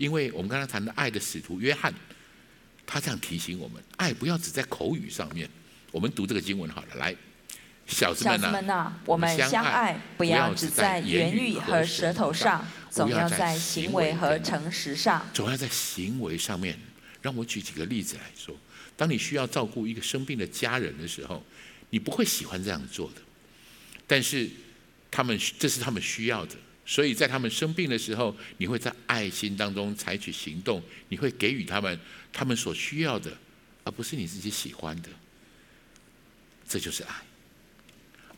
[0.01, 1.93] 因为我们刚才谈的爱的使徒约翰，
[2.87, 5.47] 他这样提醒我们：爱不要只在口语上面。
[5.93, 7.15] 我们读这个经文好了，来，
[7.87, 15.29] 小子们呐、啊，我们相爱不要只在言语和舌头上，总要在行为和诚实上。
[15.35, 16.79] 总要在行为上面。
[17.21, 18.57] 让我举几个例子来说：
[18.97, 21.45] 当你需要照顾一个生病的家人的时候，
[21.91, 23.21] 你不会喜欢这样做的，
[24.07, 24.49] 但是
[25.11, 26.55] 他们这是他们需要的。
[26.87, 31.99] 所以在他们生病的时候，你会在爱心当中采取行动，你会给予他们
[32.33, 33.37] 他们所需要的，
[33.85, 35.09] 而不是你自己喜欢的。
[36.69, 37.14] 这就是爱。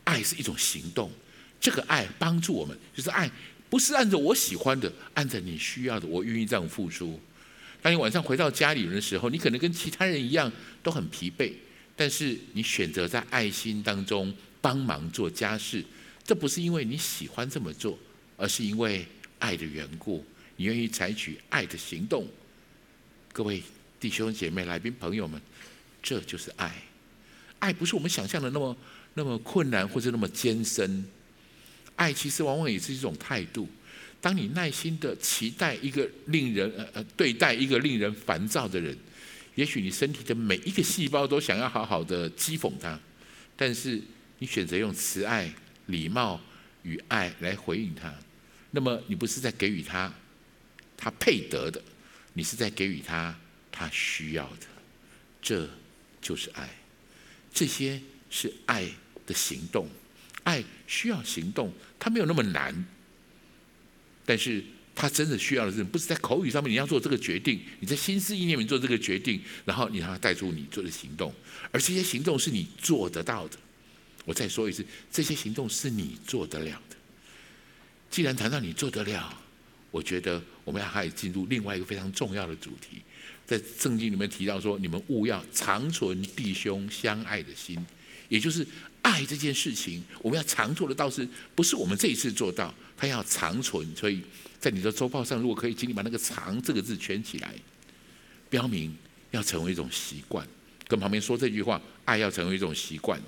[0.03, 1.11] 爱是一种行动，
[1.59, 3.31] 这个爱帮助我们，就是爱
[3.69, 7.19] 不是按照我喜欢的，按照你需要的，我愿意这样付出。
[7.81, 10.51] 当你晚上回到家里人的时候，你可能跟其他人一样
[10.83, 11.53] 都很疲惫，
[11.95, 15.83] 但是你选择在爱心当中帮忙做家事，
[16.23, 17.97] 这不是因为你喜欢这么做，
[18.37, 19.05] 而是因为
[19.39, 22.27] 爱的缘故，你愿意采取爱的行动。
[23.31, 23.61] 各位
[23.99, 25.41] 弟兄姐妹、来宾朋友们，
[26.01, 26.75] 这就是爱。
[27.59, 28.77] 爱不是我们想象的那么
[29.13, 31.05] 那么困难或者那么艰深，
[31.95, 33.67] 爱其实往往也是一种态度。
[34.19, 38.97] 当你耐心的期待一个令人呃呃对待一个令人烦躁的人，
[39.55, 42.99] 也许你身体的每一个细胞都想要好好的讥讽他，
[43.55, 44.01] 但是
[44.39, 45.51] 你选择用慈爱、
[45.87, 46.39] 礼貌
[46.83, 48.13] 与爱来回应他，
[48.71, 50.13] 那么你不是在给予他
[50.95, 51.81] 他配得的，
[52.33, 53.37] 你是在给予他
[53.71, 54.67] 他需要的，
[55.41, 55.69] 这
[56.21, 56.69] 就是爱。
[57.53, 58.89] 这些是爱
[59.27, 59.87] 的行动，
[60.43, 62.85] 爱需要行动，它没有那么难。
[64.25, 64.63] 但是
[64.95, 71.33] 他真的需要的是，不是在口语上面你要做这个决定，你在心思意念里面做这个决定，然后你让他带出你做的行动，
[71.71, 73.57] 而这些行动是你做得到的。
[74.25, 76.95] 我再说一次，这些行动是你做得了的。
[78.09, 79.37] 既然谈到你做得了，
[79.91, 83.01] 我觉得我们要开始进入另外一个非常重要的主题，
[83.45, 87.83] 在圣经里面提到说，你们务要长存弟兄相爱的心，
[88.29, 88.65] 也就是
[89.01, 92.73] 爱这件事情，我们要常做的到是不是我们这一次做到？
[92.95, 94.21] 他要长存，所以
[94.59, 97.53] 在你的周报上，如果可以，请你把那个“长”这个字圈起来，
[98.49, 98.95] 标明
[99.31, 100.47] 要成为一种习惯。
[100.87, 103.19] 跟旁边说这句话：“爱要成为一种习惯。”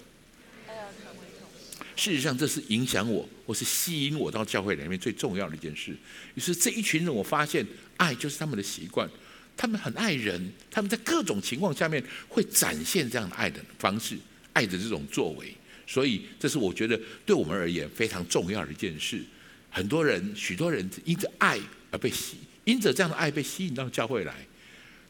[1.95, 5.95] 事实上，这是影响我，或是吸引我到教会里面最重要的一件事。
[6.34, 7.65] 于是这一群人，我发现
[7.97, 9.10] 爱就是他们的习惯，
[9.55, 14.17] 他们很爱人，他们在各种情况下面会展现这样的爱的方式，
[14.53, 15.55] 爱的这种作为。
[15.88, 19.23] 所以，这是我觉得对我们而言非常重要的一件事。
[19.69, 21.60] 很多人，许多人因着爱
[21.91, 24.34] 而被吸，因着这样的爱被吸引到教会来，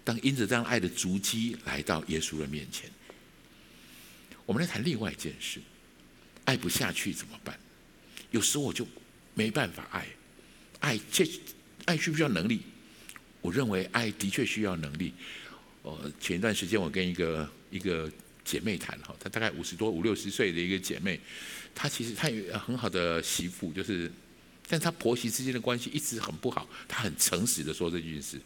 [0.04, 2.90] 当因着这样爱的足迹来到耶稣的面前。
[4.46, 5.60] 我们来谈另外一件事：
[6.46, 7.60] 爱不下去怎么办？
[8.32, 8.88] 有时候我就
[9.34, 10.08] 没办法爱，
[10.80, 11.30] 爱这
[11.86, 12.62] 爱需不需要能力？
[13.42, 15.14] 我认为爱的确需要能力。
[15.84, 18.12] 呃，前一段时间我跟一个一个
[18.44, 21.20] 姐妹谈哈，她大概五十多五六十岁的一个姐妹，
[21.74, 24.12] 她其实她有很好的媳妇，就是。
[24.68, 28.42] 但她婆媳之间的关系一直很不好，她很诚实的说这件事。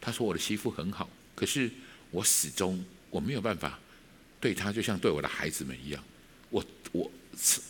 [0.00, 1.70] 她说我的媳妇很好，可是
[2.10, 3.78] 我始终我没有办法
[4.40, 6.02] 对她就像对我的孩子们一样。
[6.48, 7.62] 我我次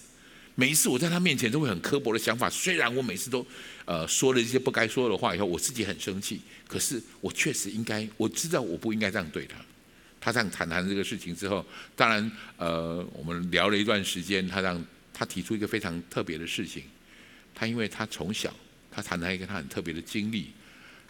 [0.54, 3.46] 每一次我在他面前都会很刻薄的想法，虽然我每次都
[3.84, 9.56] 呃说了一些不该说的话以后，我自己很生气，可是我确实应该我知道我不应该这样对他。
[10.20, 16.82] 他这样谈谈这个事情之后，当然呃我们聊了一段时间，他让他提出一个非常特别的事情。
[17.54, 18.52] 他因为他从小，
[18.90, 20.50] 他谈谈一个他很特别的经历，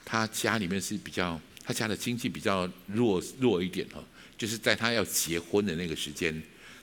[0.05, 4.05] 他家里面是比较，他家的经济比较弱弱一点哈，
[4.37, 6.43] 就是在他要结婚的那个时间，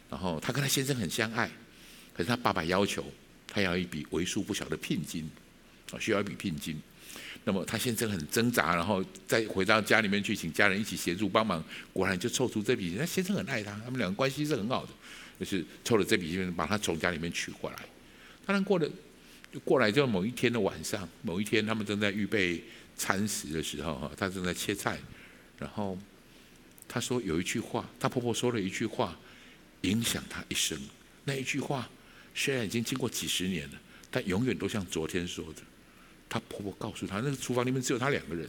[0.10, 1.50] 然后他跟他先生很相爱，
[2.16, 3.04] 可是他爸爸要求
[3.48, 5.30] 他要一笔为数不小的聘金，
[5.92, 6.80] 啊，需要一笔聘金，
[7.44, 14.92] 那么他先生很挣扎，然后再回到家里面去请家人一起协助帮忙，果然就凑出这笔钱，他先生很爱他，他们两个关系是很好的，
[15.40, 17.78] 就是凑了这笔钱把他从家里面娶回来，
[18.46, 18.90] 当然过了。
[19.64, 22.62] 过来就某一天的晚上，某一天他们正在预备
[22.98, 25.00] 餐食的时候，哈，他正在切菜，
[25.58, 25.98] 然后
[26.90, 29.18] 他说有一句话，他婆婆说了一句话，
[29.84, 30.78] 影响他一生。
[31.24, 31.90] 那一句话
[32.36, 35.62] 虽然已经经过几十年了，但永远都像昨天说的。
[36.28, 38.48] 她婆婆告诉她，那个厨房里面只有她两个人。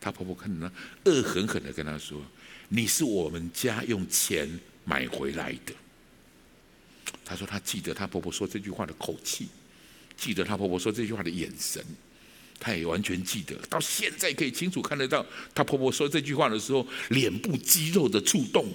[0.00, 2.22] 她婆婆看着她，恶狠狠地跟她说
[2.70, 4.48] ：“你是我们家用钱
[4.84, 5.74] 买回来的。”
[7.24, 9.48] 她说她记得她婆婆说这句话的口气。
[10.16, 11.84] 记得她婆婆说这句话的眼神，
[12.58, 18.72] 她也完全记得，到现在可以清楚看得到她婆婆说这句话的时候脸部肌肉的触动。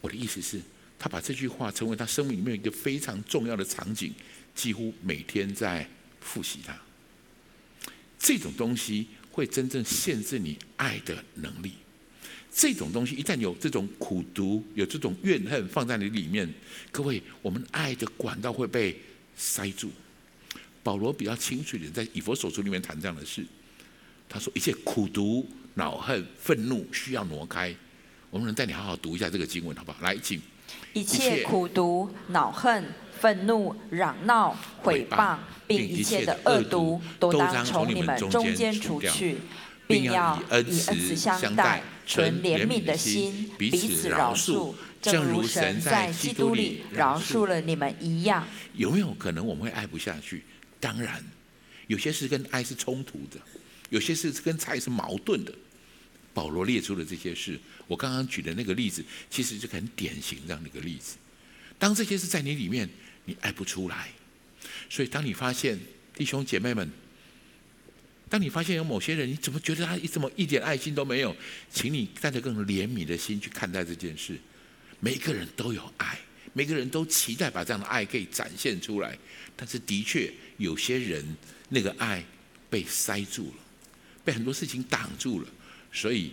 [0.00, 0.60] 我的意思是，
[0.98, 4.12] 他把这句话成为他生命里面一个非常重要的场景，
[4.54, 5.88] 几乎每天在
[6.20, 6.76] 复习它。
[8.18, 11.72] 这种东西会真正限制你爱的能力。
[12.50, 16.52] 这种东西一旦有这种苦毒、有这种怨恨放在你里面，
[16.90, 18.98] 各位，我们爱的管道会被。
[19.38, 19.90] 塞住。
[20.82, 23.44] 保罗比较清楚的，在以弗所书里面谈这样的事。
[24.26, 27.76] 他说：“一切苦毒、恼恨、愤怒，需要挪开。”
[28.32, 30.00] 我们能带你好好读一下这个经文，好不好？
[30.00, 30.40] 来，请。
[30.92, 32.84] 一切苦毒、恼恨、
[33.20, 35.36] 愤怒、嚷闹、毁谤，
[35.66, 39.38] 并一切的恶毒，都当从你们中间除去，
[39.86, 41.82] 并要以恩慈相待。
[42.08, 48.46] 存怜悯的心，彼此饶恕，正如神在基督里饶恕了你们一样。
[48.74, 50.44] 有没有可能我们会爱不下去？
[50.78, 51.20] 当然，
[51.88, 53.40] 有些事跟爱是冲突的，
[53.90, 55.52] 有些事跟爱是矛盾的。
[56.36, 61.16] 保罗列出的这些事，我刚刚举的那个例子，其实就很典型这样的一个例子。
[61.78, 62.86] 当这些事在你里面，
[63.24, 64.10] 你爱不出来。
[64.90, 65.78] 所以，当你发现
[66.14, 66.90] 弟兄姐妹们，
[68.28, 71.34] 当你发现有某些人，你怎么觉得他怎么一点爱心都没有？
[71.72, 74.38] 请你带着更怜悯的心去看待这件事。
[75.00, 76.18] 每个人都有爱，
[76.52, 79.16] 每个人都期待把这样的爱可以展现出来。
[79.56, 81.24] 但是，的确有些人
[81.70, 82.22] 那个爱
[82.68, 83.54] 被塞住了，
[84.22, 85.48] 被很多事情挡住了。
[85.96, 86.30] 所以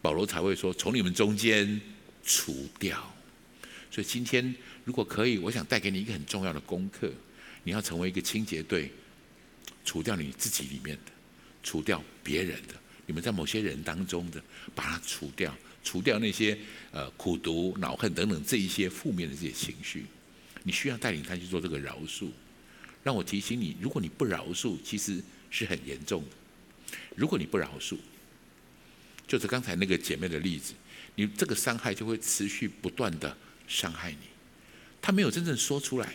[0.00, 1.80] 保罗才会说：“从你们中间
[2.24, 3.12] 除掉。”
[3.90, 7.10] 所以今天如果可以，我想带给你一个很重要的功课：
[7.64, 8.92] 你要成为一个清洁队，
[9.84, 11.10] 除掉你自己里面的，
[11.64, 12.74] 除掉别人的，
[13.04, 14.40] 你们在某些人当中的，
[14.72, 16.56] 把它除掉，除掉那些
[16.92, 20.06] 呃苦毒、恼恨等等这一些负面的这些情绪。
[20.62, 22.28] 你需要带领他去做这个饶恕。
[23.02, 26.96] 让我提醒你，如果你不饶恕，其实是很严重的。
[27.16, 27.96] 如果你不饶恕，
[29.26, 30.74] 就是刚才那个姐妹的例子，
[31.14, 34.18] 你这个伤害就会持续不断的伤害你。
[35.00, 36.14] 他没有真正说出来，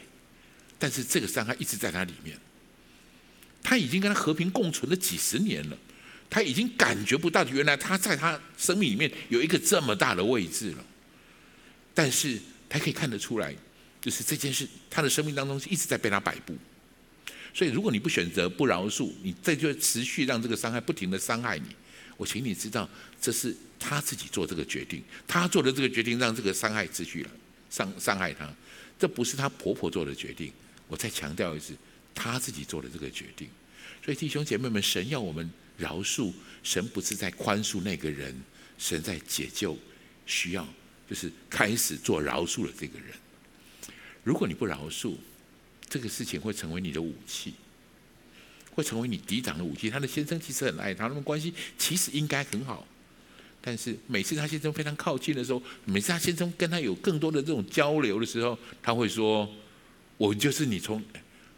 [0.79, 2.37] 但是这个伤害一直在他里面。
[3.63, 5.77] 他已经跟他和平共存了几十年了，
[6.29, 10.85] 他已经感觉不到原来他在他生命里面有一个这么大的位置了。
[11.93, 12.39] 但是
[12.69, 13.53] 他可以看得出来，
[13.99, 16.55] 就是这件事他的生命当中一直在被他摆布。
[17.53, 21.65] 所以如果你不选择不饶恕，你这就持续让这个伤害不停的伤害你。
[22.17, 22.89] 我请你知道，
[23.21, 27.31] 这是他自己做这个决定，他做的这个决定让这个伤害持续了，
[27.69, 28.51] 伤伤害他，
[28.97, 30.51] 这不是他婆婆做的决定。
[30.87, 31.75] 我再强调一次，
[32.15, 33.47] 他自己做的这个决定。
[34.03, 38.35] 所以弟兄姐妹们，神要我们饶恕，神不是在宽恕那个人，
[38.77, 39.77] 神在解救
[40.25, 40.67] 需要
[41.09, 43.09] 就是开始做饶恕的这个人。
[44.23, 45.15] 如果你不饶恕，
[45.87, 47.53] 这个事情会成为你的武器。
[48.77, 49.89] 会成为你抵挡的武器。
[49.89, 52.87] 他的先生其实很爱他，他们关系其实应该很好。
[53.59, 59.51] 但是每次他先生非常靠近的时候，每次他先生跟他有更多的这种交流的时候，他会说
[60.17, 61.03] ：“我就是你从，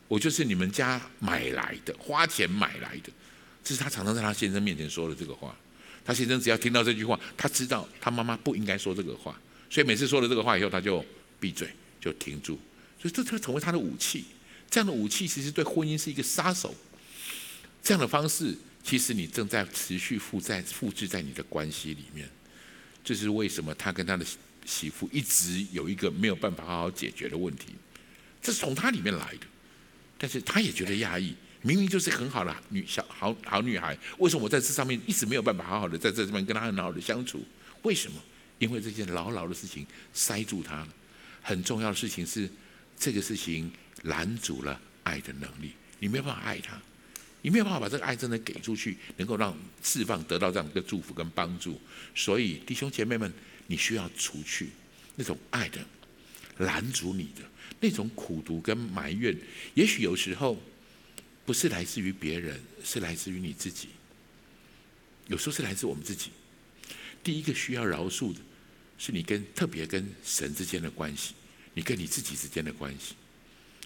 [0.08, 3.12] 我就是你们家买来的，花钱买来的。”
[3.66, 5.54] 这是他常常在他先生面前说的这个话。
[6.06, 9.38] 他先生只要听到这句话，他知道他妈妈不应该说这个话，
[9.70, 11.06] 所以每次说了这个话以后，他就
[11.38, 12.58] 闭嘴，就停住。
[12.98, 14.24] 所以这就成为他的武器。
[14.70, 16.74] 这样的武器其实对婚姻是一个杀手。
[17.82, 22.30] 这样的方式，其实你正在持续复在复制在你的关系里面。
[23.04, 24.26] 这是为什么他跟他的
[24.66, 27.74] 媳妇一直有一个没有办法好好解决的问题。
[28.42, 29.48] 这是从他里面来的，
[30.18, 31.36] 但是他也觉得压抑。
[31.62, 37.46] 明明就是很好的女小好好女孩，为什么我在这上面一直没有办法好好的在这上面跟他很好的相处？
[37.82, 38.22] 为什么？
[38.60, 40.88] 因为这件牢牢的事情塞住他了。
[41.42, 42.50] 很重要的事情是，
[42.98, 43.72] 这个事情
[44.04, 46.80] 拦阻了爱的能力，你没有办法爱他。
[47.42, 51.80] 你没有办法把这个爱真的给出去，能够让释放得到这样一个祝福跟帮助。
[52.14, 53.32] 所以弟兄姐妹们，
[53.68, 54.72] 你需要除去
[55.16, 55.80] 那种爱的
[56.58, 57.42] 拦阻你的
[57.80, 59.34] 那种苦读跟埋怨。
[59.74, 60.62] 也许有时候
[61.46, 63.88] 不是来自于别人，是来自于你自己。
[65.28, 66.32] 有时候是来自我们自己。
[67.24, 68.40] 第一个需要饶恕的，
[68.98, 71.34] 是你跟特别跟神之间的关系，
[71.74, 73.16] 你跟你自己之间的关系。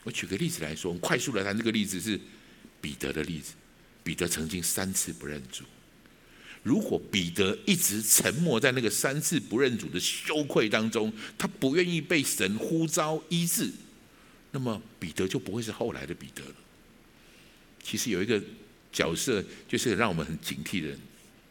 [0.03, 2.19] 我举个例子来说，我们快速的谈这个例子是。
[2.83, 3.53] 彼得的例子，
[4.03, 5.63] 彼得曾经三次不认主。
[6.63, 13.71] 如果彼得一直沉默在那个三次不认主的羞愧当中，他不愿意被神呼召医治，
[14.51, 16.55] 那么彼得就不会是后来的彼得了。
[17.81, 18.41] 其实有一个
[18.91, 20.99] 角色，就是让我们很警惕的人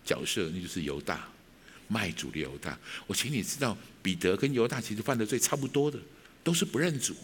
[0.05, 1.27] 角色，那就是犹大，
[1.89, 2.79] 卖主的犹大。
[3.07, 5.99] 我请你知道，彼得跟犹大其实犯的罪差不多的，
[6.45, 7.17] 都是不认主。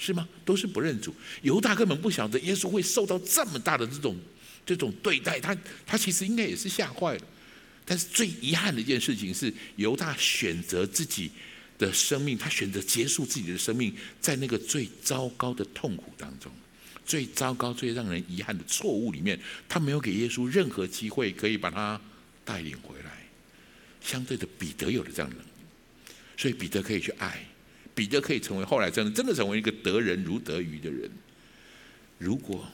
[0.00, 0.26] 是吗？
[0.46, 1.14] 都是不认主。
[1.42, 4.16] 犹大根本不晓得耶稣会受到这么大的这种
[4.64, 5.54] 这种对待，他
[5.86, 7.22] 他其实应该也是吓坏了。
[7.84, 11.30] 但是最遗憾的一件事情是，犹大选择自己
[11.76, 16.50] 的生命，他选择结束自己的生命，在那个最糟糕的痛苦当中，
[17.04, 19.38] 最糟糕、最让人遗憾的错误里面，
[19.68, 22.00] 他没有给耶稣任何机会可以把他
[22.44, 23.10] 带领回来。
[24.00, 25.48] 相对的，彼得有了这样的能力，
[26.36, 27.44] 所以彼得可以去爱。
[28.00, 31.06] 彼得可以成为后来真的真的成为一个得人如得鱼的人。
[32.16, 32.66] 如果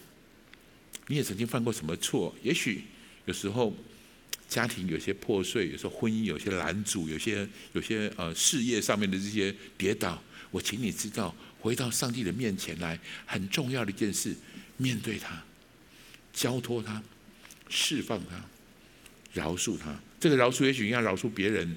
[1.09, 2.85] 你也曾经犯过什么错，也许
[3.25, 3.77] 有时候
[4.49, 10.23] 家庭有些破碎，有时候婚姻有些拦阻，有些有些呃事业上面的这些跌倒，
[10.53, 12.97] 我请你知道，回到上帝的面前来，
[13.27, 14.33] 很重要的一件事，
[14.77, 15.43] 面对他，
[16.33, 17.03] 交托他，
[17.69, 18.45] 释放他，
[19.33, 19.99] 饶恕他。
[20.21, 21.77] 这个饶恕也许你要饶恕别人，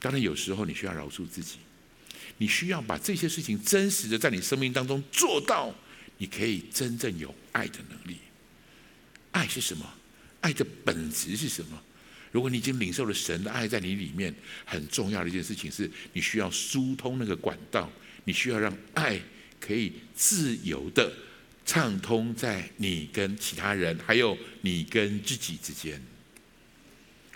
[0.00, 1.58] 当然有时候你需要饶恕自己。
[2.42, 5.72] 你需要把这些事情真实的在你生命当中做到，
[6.18, 8.16] 你可以真正有爱的能力。
[9.30, 9.88] 爱是什么？
[10.40, 11.80] 爱的本质是什么？
[12.32, 14.34] 如果你已经领受了神的爱在你里面，
[14.64, 17.88] 很重要的一件事情是你需要疏通那个管道，
[18.24, 19.20] 你需要让爱
[19.60, 21.12] 可以自由的
[21.64, 26.02] 畅通在你跟其他人，还有你跟自己之间。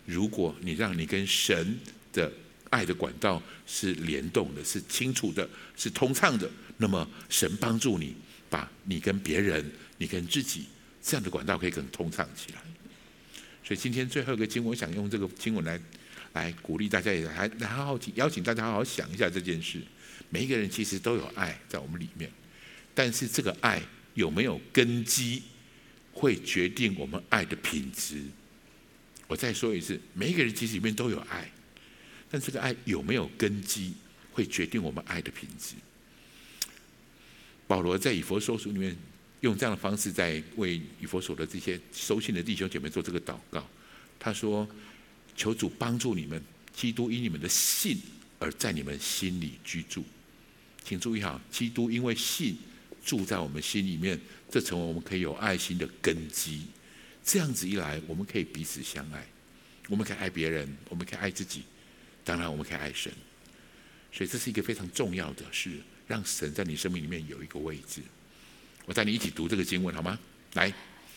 [0.05, 1.79] 如果你让你跟神
[2.13, 2.33] 的
[2.71, 8.15] 爱的管道是联动的，是清楚的，是通畅的，那么神帮助你，
[8.49, 10.67] 把你跟别人、你跟自己
[11.03, 12.61] 这样的管道可以更通畅起来。
[13.65, 15.81] 所以今天最后一个经文，我想用这个经文来
[16.33, 19.81] 来鼓励大家，也还来好好邀请大家好好想一下这件事。
[20.29, 22.31] 每一个人其实都有爱在我们里面，
[22.95, 23.81] 但是这个爱
[24.15, 25.43] 有没有根基，
[26.13, 28.23] 会决定我们爱的品质。
[29.29, 31.51] 我再说一次，每一个人其实里面都有爱，
[32.31, 33.95] 但这个爱有没有根基，
[34.33, 35.75] 会决定我们爱的品质。
[37.67, 38.97] 保罗在以弗所书里面
[39.41, 43.67] 用这样的方式，在为以弗所的这些收信的弟兄姐妹做这个祷告。
[44.19, 44.69] 他说
[45.37, 46.43] ：“求主帮助你们，
[46.75, 47.99] 基督因你们的信
[48.39, 50.05] 而在你们心里居住。”
[50.85, 52.57] 请注意哈，基督因为信
[53.05, 56.63] 住在我们心里面，这成为我们可以有爱心的根基。
[57.25, 59.27] 这样子一来，我们可以彼此相爱，
[59.89, 61.63] 我们可以爱别人，我们可以爱自己，
[62.27, 63.11] 当然我们可以爱神。
[64.13, 65.71] 所以这是一个非常重要的事，
[66.07, 68.03] 让神在你生命里面有一个位置。
[68.85, 70.19] 我带你一起读这个经文好吗？
[70.55, 70.73] 来。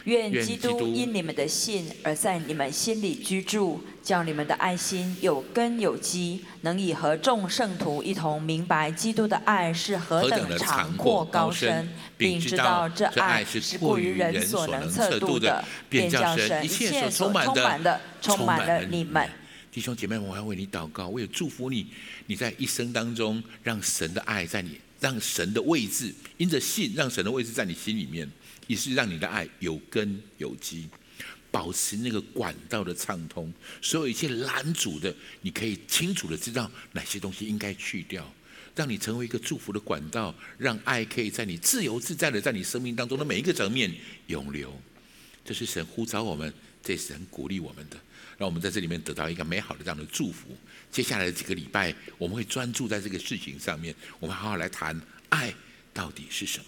[0.06, 19.30] 愿基督因你们的信而在你们心里居住，叫你们的爱心有根有基，能以和众圣徒一同明白基督的爱是何等长阔高深，并知道这爱是过于人所能测度的，便叫神一切所充满的充满了你们。
[19.72, 21.88] 弟兄姐妹，我要为你祷告，我也祝福你，
[22.28, 28.30] 你在一生当中让神的爱在你，让神的位置因着信，让神的位置在你心里面。
[28.68, 30.88] 也是让你的爱有根有基，
[31.50, 33.52] 保持那个管道的畅通。
[33.82, 35.12] 所有一切拦阻的，
[35.42, 38.32] 你可以清楚的知道哪些东西应该去掉，
[38.76, 43.92] 让你成为一个祝福的管道，让爱可以在你自由自在的在你生命当中的每一个层面
[44.28, 44.72] 永留。
[45.50, 47.98] 这是神呼召我们，这是神鼓励我们的，
[48.38, 50.56] 让我们在这里面得到一个美好的这样的祝福。
[50.92, 55.52] 接下来的几个礼拜，我们会专注在这个事情上面，我们好好来谈爱
[55.92, 56.66] 到底是什么，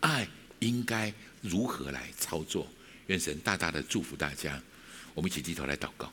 [0.00, 0.26] 爱
[0.58, 1.14] 应该。
[1.42, 2.66] 如何来操作？
[3.06, 4.60] 愿神大大的祝福大家。
[5.14, 6.12] 我们一起低头来祷告。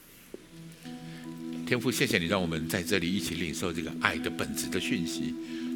[1.66, 5.34] 天父，谢谢你让我们在这里一起领受这个爱的本质的讯息。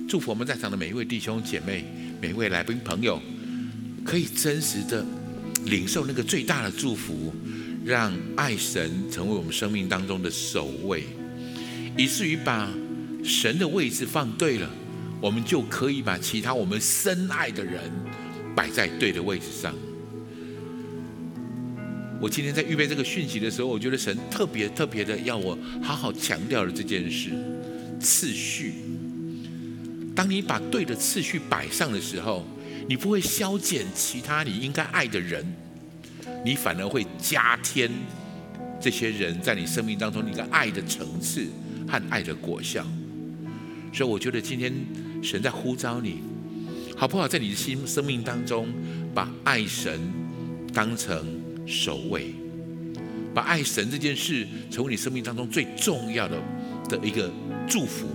[0.08, 1.84] 祝福我们在场的每一位弟兄姐妹、
[2.22, 3.20] 每一位来宾朋友，
[4.06, 5.04] 可以真实的
[5.70, 7.34] 领受那个最大的祝福，
[7.86, 11.04] 让爱神成为我们生命当中的首位，
[11.98, 12.70] 以至于把
[13.24, 14.70] 神的位置放对了，
[15.22, 17.92] 我们就可以把其他我们深爱的人。
[18.58, 19.72] 摆在对的位置上。
[22.20, 27.30] 我今天在预备这个讯息的时候，我觉得神特别特别的要我好好强调了这件事：
[28.00, 28.74] 次序。
[30.16, 32.48] 当你把对的次序摆上的时候，
[32.88, 35.46] 你不会消减其他你应该爱的人，
[36.46, 37.92] 你反而会加添
[38.80, 41.46] 这些人在你生命当中你的爱的层次
[41.88, 42.86] 和爱的果效。
[43.94, 44.74] 所以，我觉得今天
[45.22, 46.22] 神在呼召你。
[47.00, 47.28] 好不好？
[47.28, 48.68] 在你的心生命当中，
[49.14, 50.02] 把爱神
[50.74, 52.34] 当成首位，
[53.36, 56.42] 把爱神这件事成为你生命当中最重要的
[56.90, 57.32] 的一个
[57.68, 58.08] 祝福。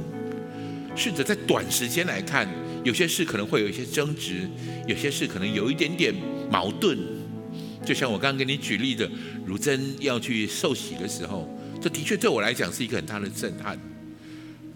[0.97, 2.49] 试着在短时间来看，
[2.85, 4.49] 有些事可能会有一些争执，
[4.87, 6.15] 有些事可能有一点点
[6.51, 6.99] 矛盾。
[7.85, 9.11] 就像我刚刚给你举例的，
[9.45, 11.49] 如真要去受洗的时候，
[11.81, 13.79] 这的确对我来讲是一个很大的震撼。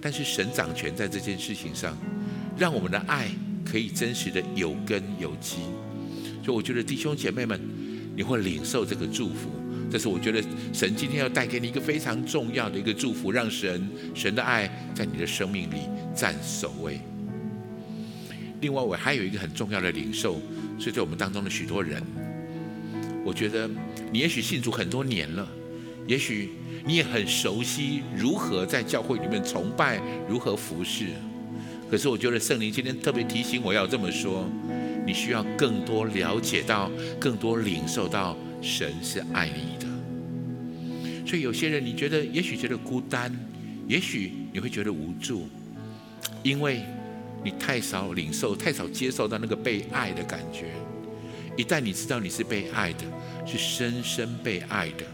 [0.01, 1.97] 但是神掌权在这件事情上，
[2.59, 3.31] 让我们的爱。
[3.69, 5.57] 可以真实的有根有基，
[6.45, 7.61] 所以我觉得弟兄姐妹们，
[8.15, 9.51] 你会领受这个祝福。
[9.91, 10.41] 这是我觉得
[10.73, 15.79] 神今天要带给你一个非常重要的一个祝福，让神神的爱在你的生命里
[16.15, 17.01] 占首位。
[18.67, 20.41] 另外，我还有一个很重要的领受，
[20.77, 22.03] 所以在我们当中的许多人，
[23.25, 23.71] 我觉得
[24.11, 25.49] 你也许信主很多年了，
[26.09, 26.51] 也许
[26.85, 31.11] 你也很熟悉如何在教会里面崇拜，如何服侍。
[31.89, 34.45] 可是我觉得圣灵今天特别提醒我要这么说，
[35.07, 36.91] 你需要更多了解到，
[37.21, 39.87] 更多领受到神是爱你的。
[41.25, 43.33] 所以有些人你觉得也许觉得孤单，
[43.87, 45.49] 也许你会觉得无助，
[46.43, 46.83] 因为
[47.47, 50.73] 你太少领受，太少接受到那个被爱的感觉。
[51.57, 53.05] 一旦你知道你是被爱的，
[53.47, 55.07] 是深深被爱的，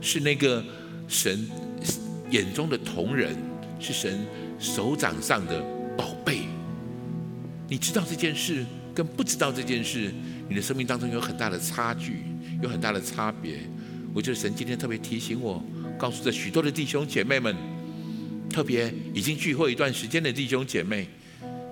[0.00, 0.64] 是那个
[1.08, 1.44] 神
[2.30, 3.36] 眼中的瞳人，
[3.80, 4.24] 是神
[4.60, 5.60] 手掌上的
[5.98, 6.42] 宝贝。
[7.68, 8.64] 你知道这件事，
[8.94, 10.14] 跟不知道这件事，
[10.48, 12.22] 你的生命当中有很大的差距，
[12.62, 13.58] 有很大的差别。
[14.14, 15.60] 我觉得神今天特别提醒我，
[15.98, 17.52] 告诉这许多的弟兄姐妹们，
[18.48, 21.08] 特别已经聚会一段时间的弟兄姐妹，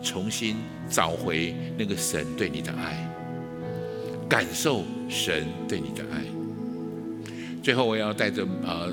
[0.02, 0.56] 重新
[0.90, 3.08] 找回那个神对你的爱，
[4.28, 6.24] 感受神对你的爱。
[7.62, 8.92] 最后，我要带着呃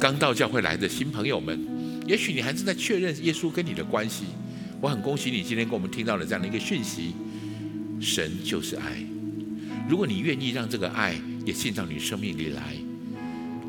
[0.00, 1.58] 刚到教会来的新朋友们，
[2.06, 4.24] 也许你还是在确认耶稣跟你的关系。
[4.80, 7.14] 我很恭喜你今天跟我们听到了这样的一个讯息：
[8.00, 9.04] 神就是爱。
[9.88, 11.14] 如果你愿意让这个爱
[11.44, 12.74] 也进到你生命里来，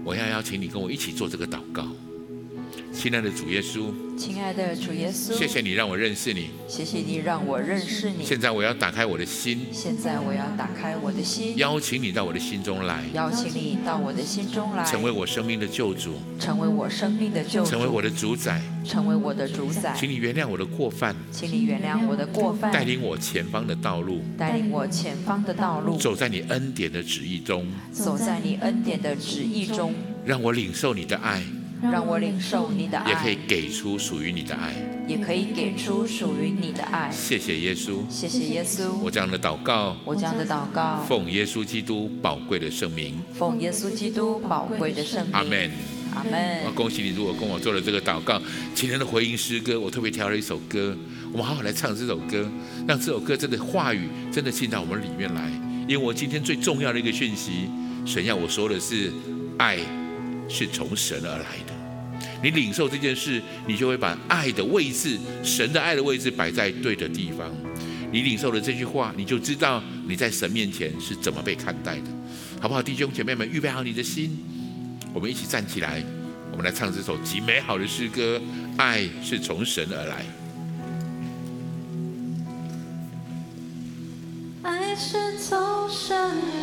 [0.04, 1.88] 我要邀请你跟我一起做这个祷告。
[2.94, 8.24] 亲爱的主耶稣，亲爱的主耶稣，谢谢你让我认识你，谢谢你让我认识你。
[8.24, 19.94] 现在我要打开我的心，现在我要打开我的心，邀请你到我的心中来，邀请你到我的心中来，成为我生命的救主，成为我生命的救主，成为我的主宰，成为我的主宰。
[19.98, 31.44] 请你原谅我的过犯，请你原谅我的过犯，带领我前方的道路，带领我前方的道路，走在你恩典的旨意中，走在你恩典的旨意中，让我领受你的爱。
[31.92, 34.74] 让我领受你的爱，也可以给出属于你的爱，
[35.08, 37.12] 也可以给出属于你的爱。
[37.12, 38.94] 谢谢耶稣，谢谢耶稣。
[39.04, 45.34] 我这样的祷告，我这样的祷告，奉耶稣基督宝贵的圣名，奉耶稣基督宝贵的圣名。
[45.34, 45.72] 阿门，
[46.16, 46.64] 阿门。
[46.66, 48.42] 我恭喜你，如果跟我做了这个祷告，
[48.74, 50.96] 今天的回应诗歌，我特别挑了一首歌，
[51.34, 52.50] 我们好好来唱这首歌，
[52.88, 55.52] 让这首歌真的话语真的进到我们里面来。
[55.86, 57.70] 因为我今天最重要的一个讯息，
[58.06, 59.12] 神要我说的是，
[59.58, 59.78] 爱
[60.54, 61.74] 是从神而来的。
[62.44, 67.50] 你领受这件事，你就会把爱的位置，神的爱的位置摆在对的地方。
[68.12, 72.04] 你领受了这句话，你就知道你在神面前是怎么被看待的，
[72.62, 72.84] 好不好？
[72.84, 74.38] 弟兄姐妹们，预备好你的心，
[75.14, 76.04] 我们一起站起来，
[76.52, 78.40] 我们来唱这首极美好的诗歌。
[78.78, 80.26] 爱是从神而来，
[84.64, 86.16] 爱是从神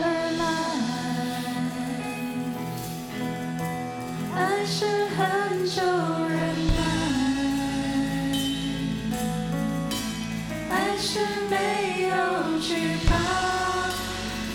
[0.03, 1.00] 而来。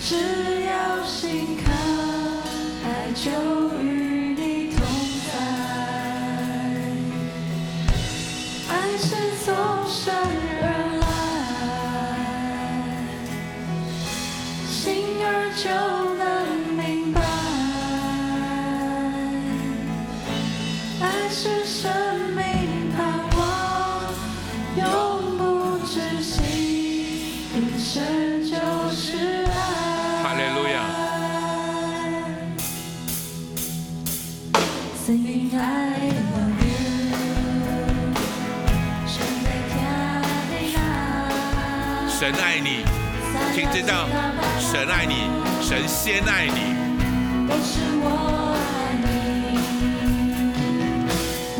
[0.06, 0.35] 只
[43.76, 44.08] 知道，
[44.58, 45.30] 神爱你，
[45.62, 46.74] 神先爱你。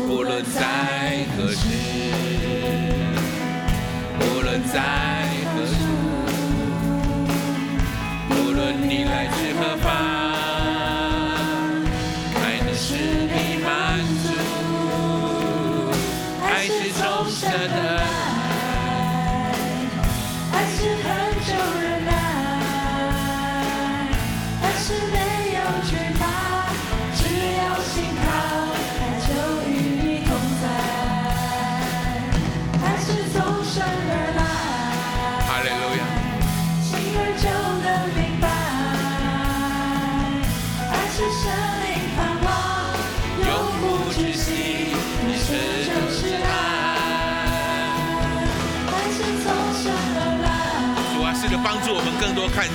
[0.08, 1.68] 无论在何时，
[4.18, 5.25] 无论在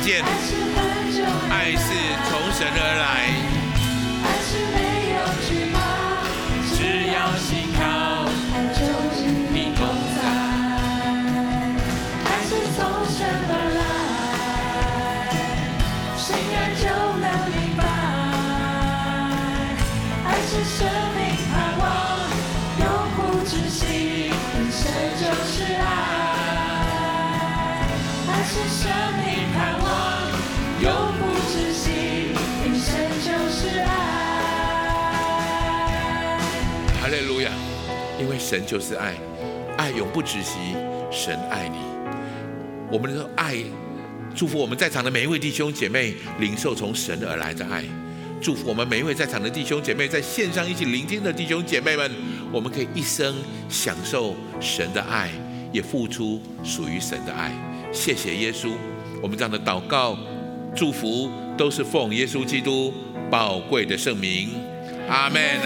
[0.01, 0.23] 见，
[1.51, 1.93] 爱是
[2.27, 3.00] 从神而来，
[38.51, 39.15] 神就是爱，
[39.77, 40.75] 爱永不止息，
[41.09, 41.77] 神爱你。
[42.91, 43.55] 我们的爱，
[44.35, 47.85] 祝福我们在场的每一位弟兄姐妹，领受从神而来的爱。
[48.41, 52.11] 祝福我们每一位在场的弟兄姐妹，在线上一起聆听的弟兄姐妹们，
[52.51, 53.33] 我们可以一生
[53.69, 55.29] 享受神的爱，
[55.71, 57.53] 也付出属于神的爱。
[57.93, 58.71] 谢谢耶稣，
[59.21, 60.17] 我们这样的祷告、
[60.75, 62.93] 祝福都是奉耶稣基督
[63.29, 64.49] 宝贵的圣名，
[65.07, 65.61] 阿门。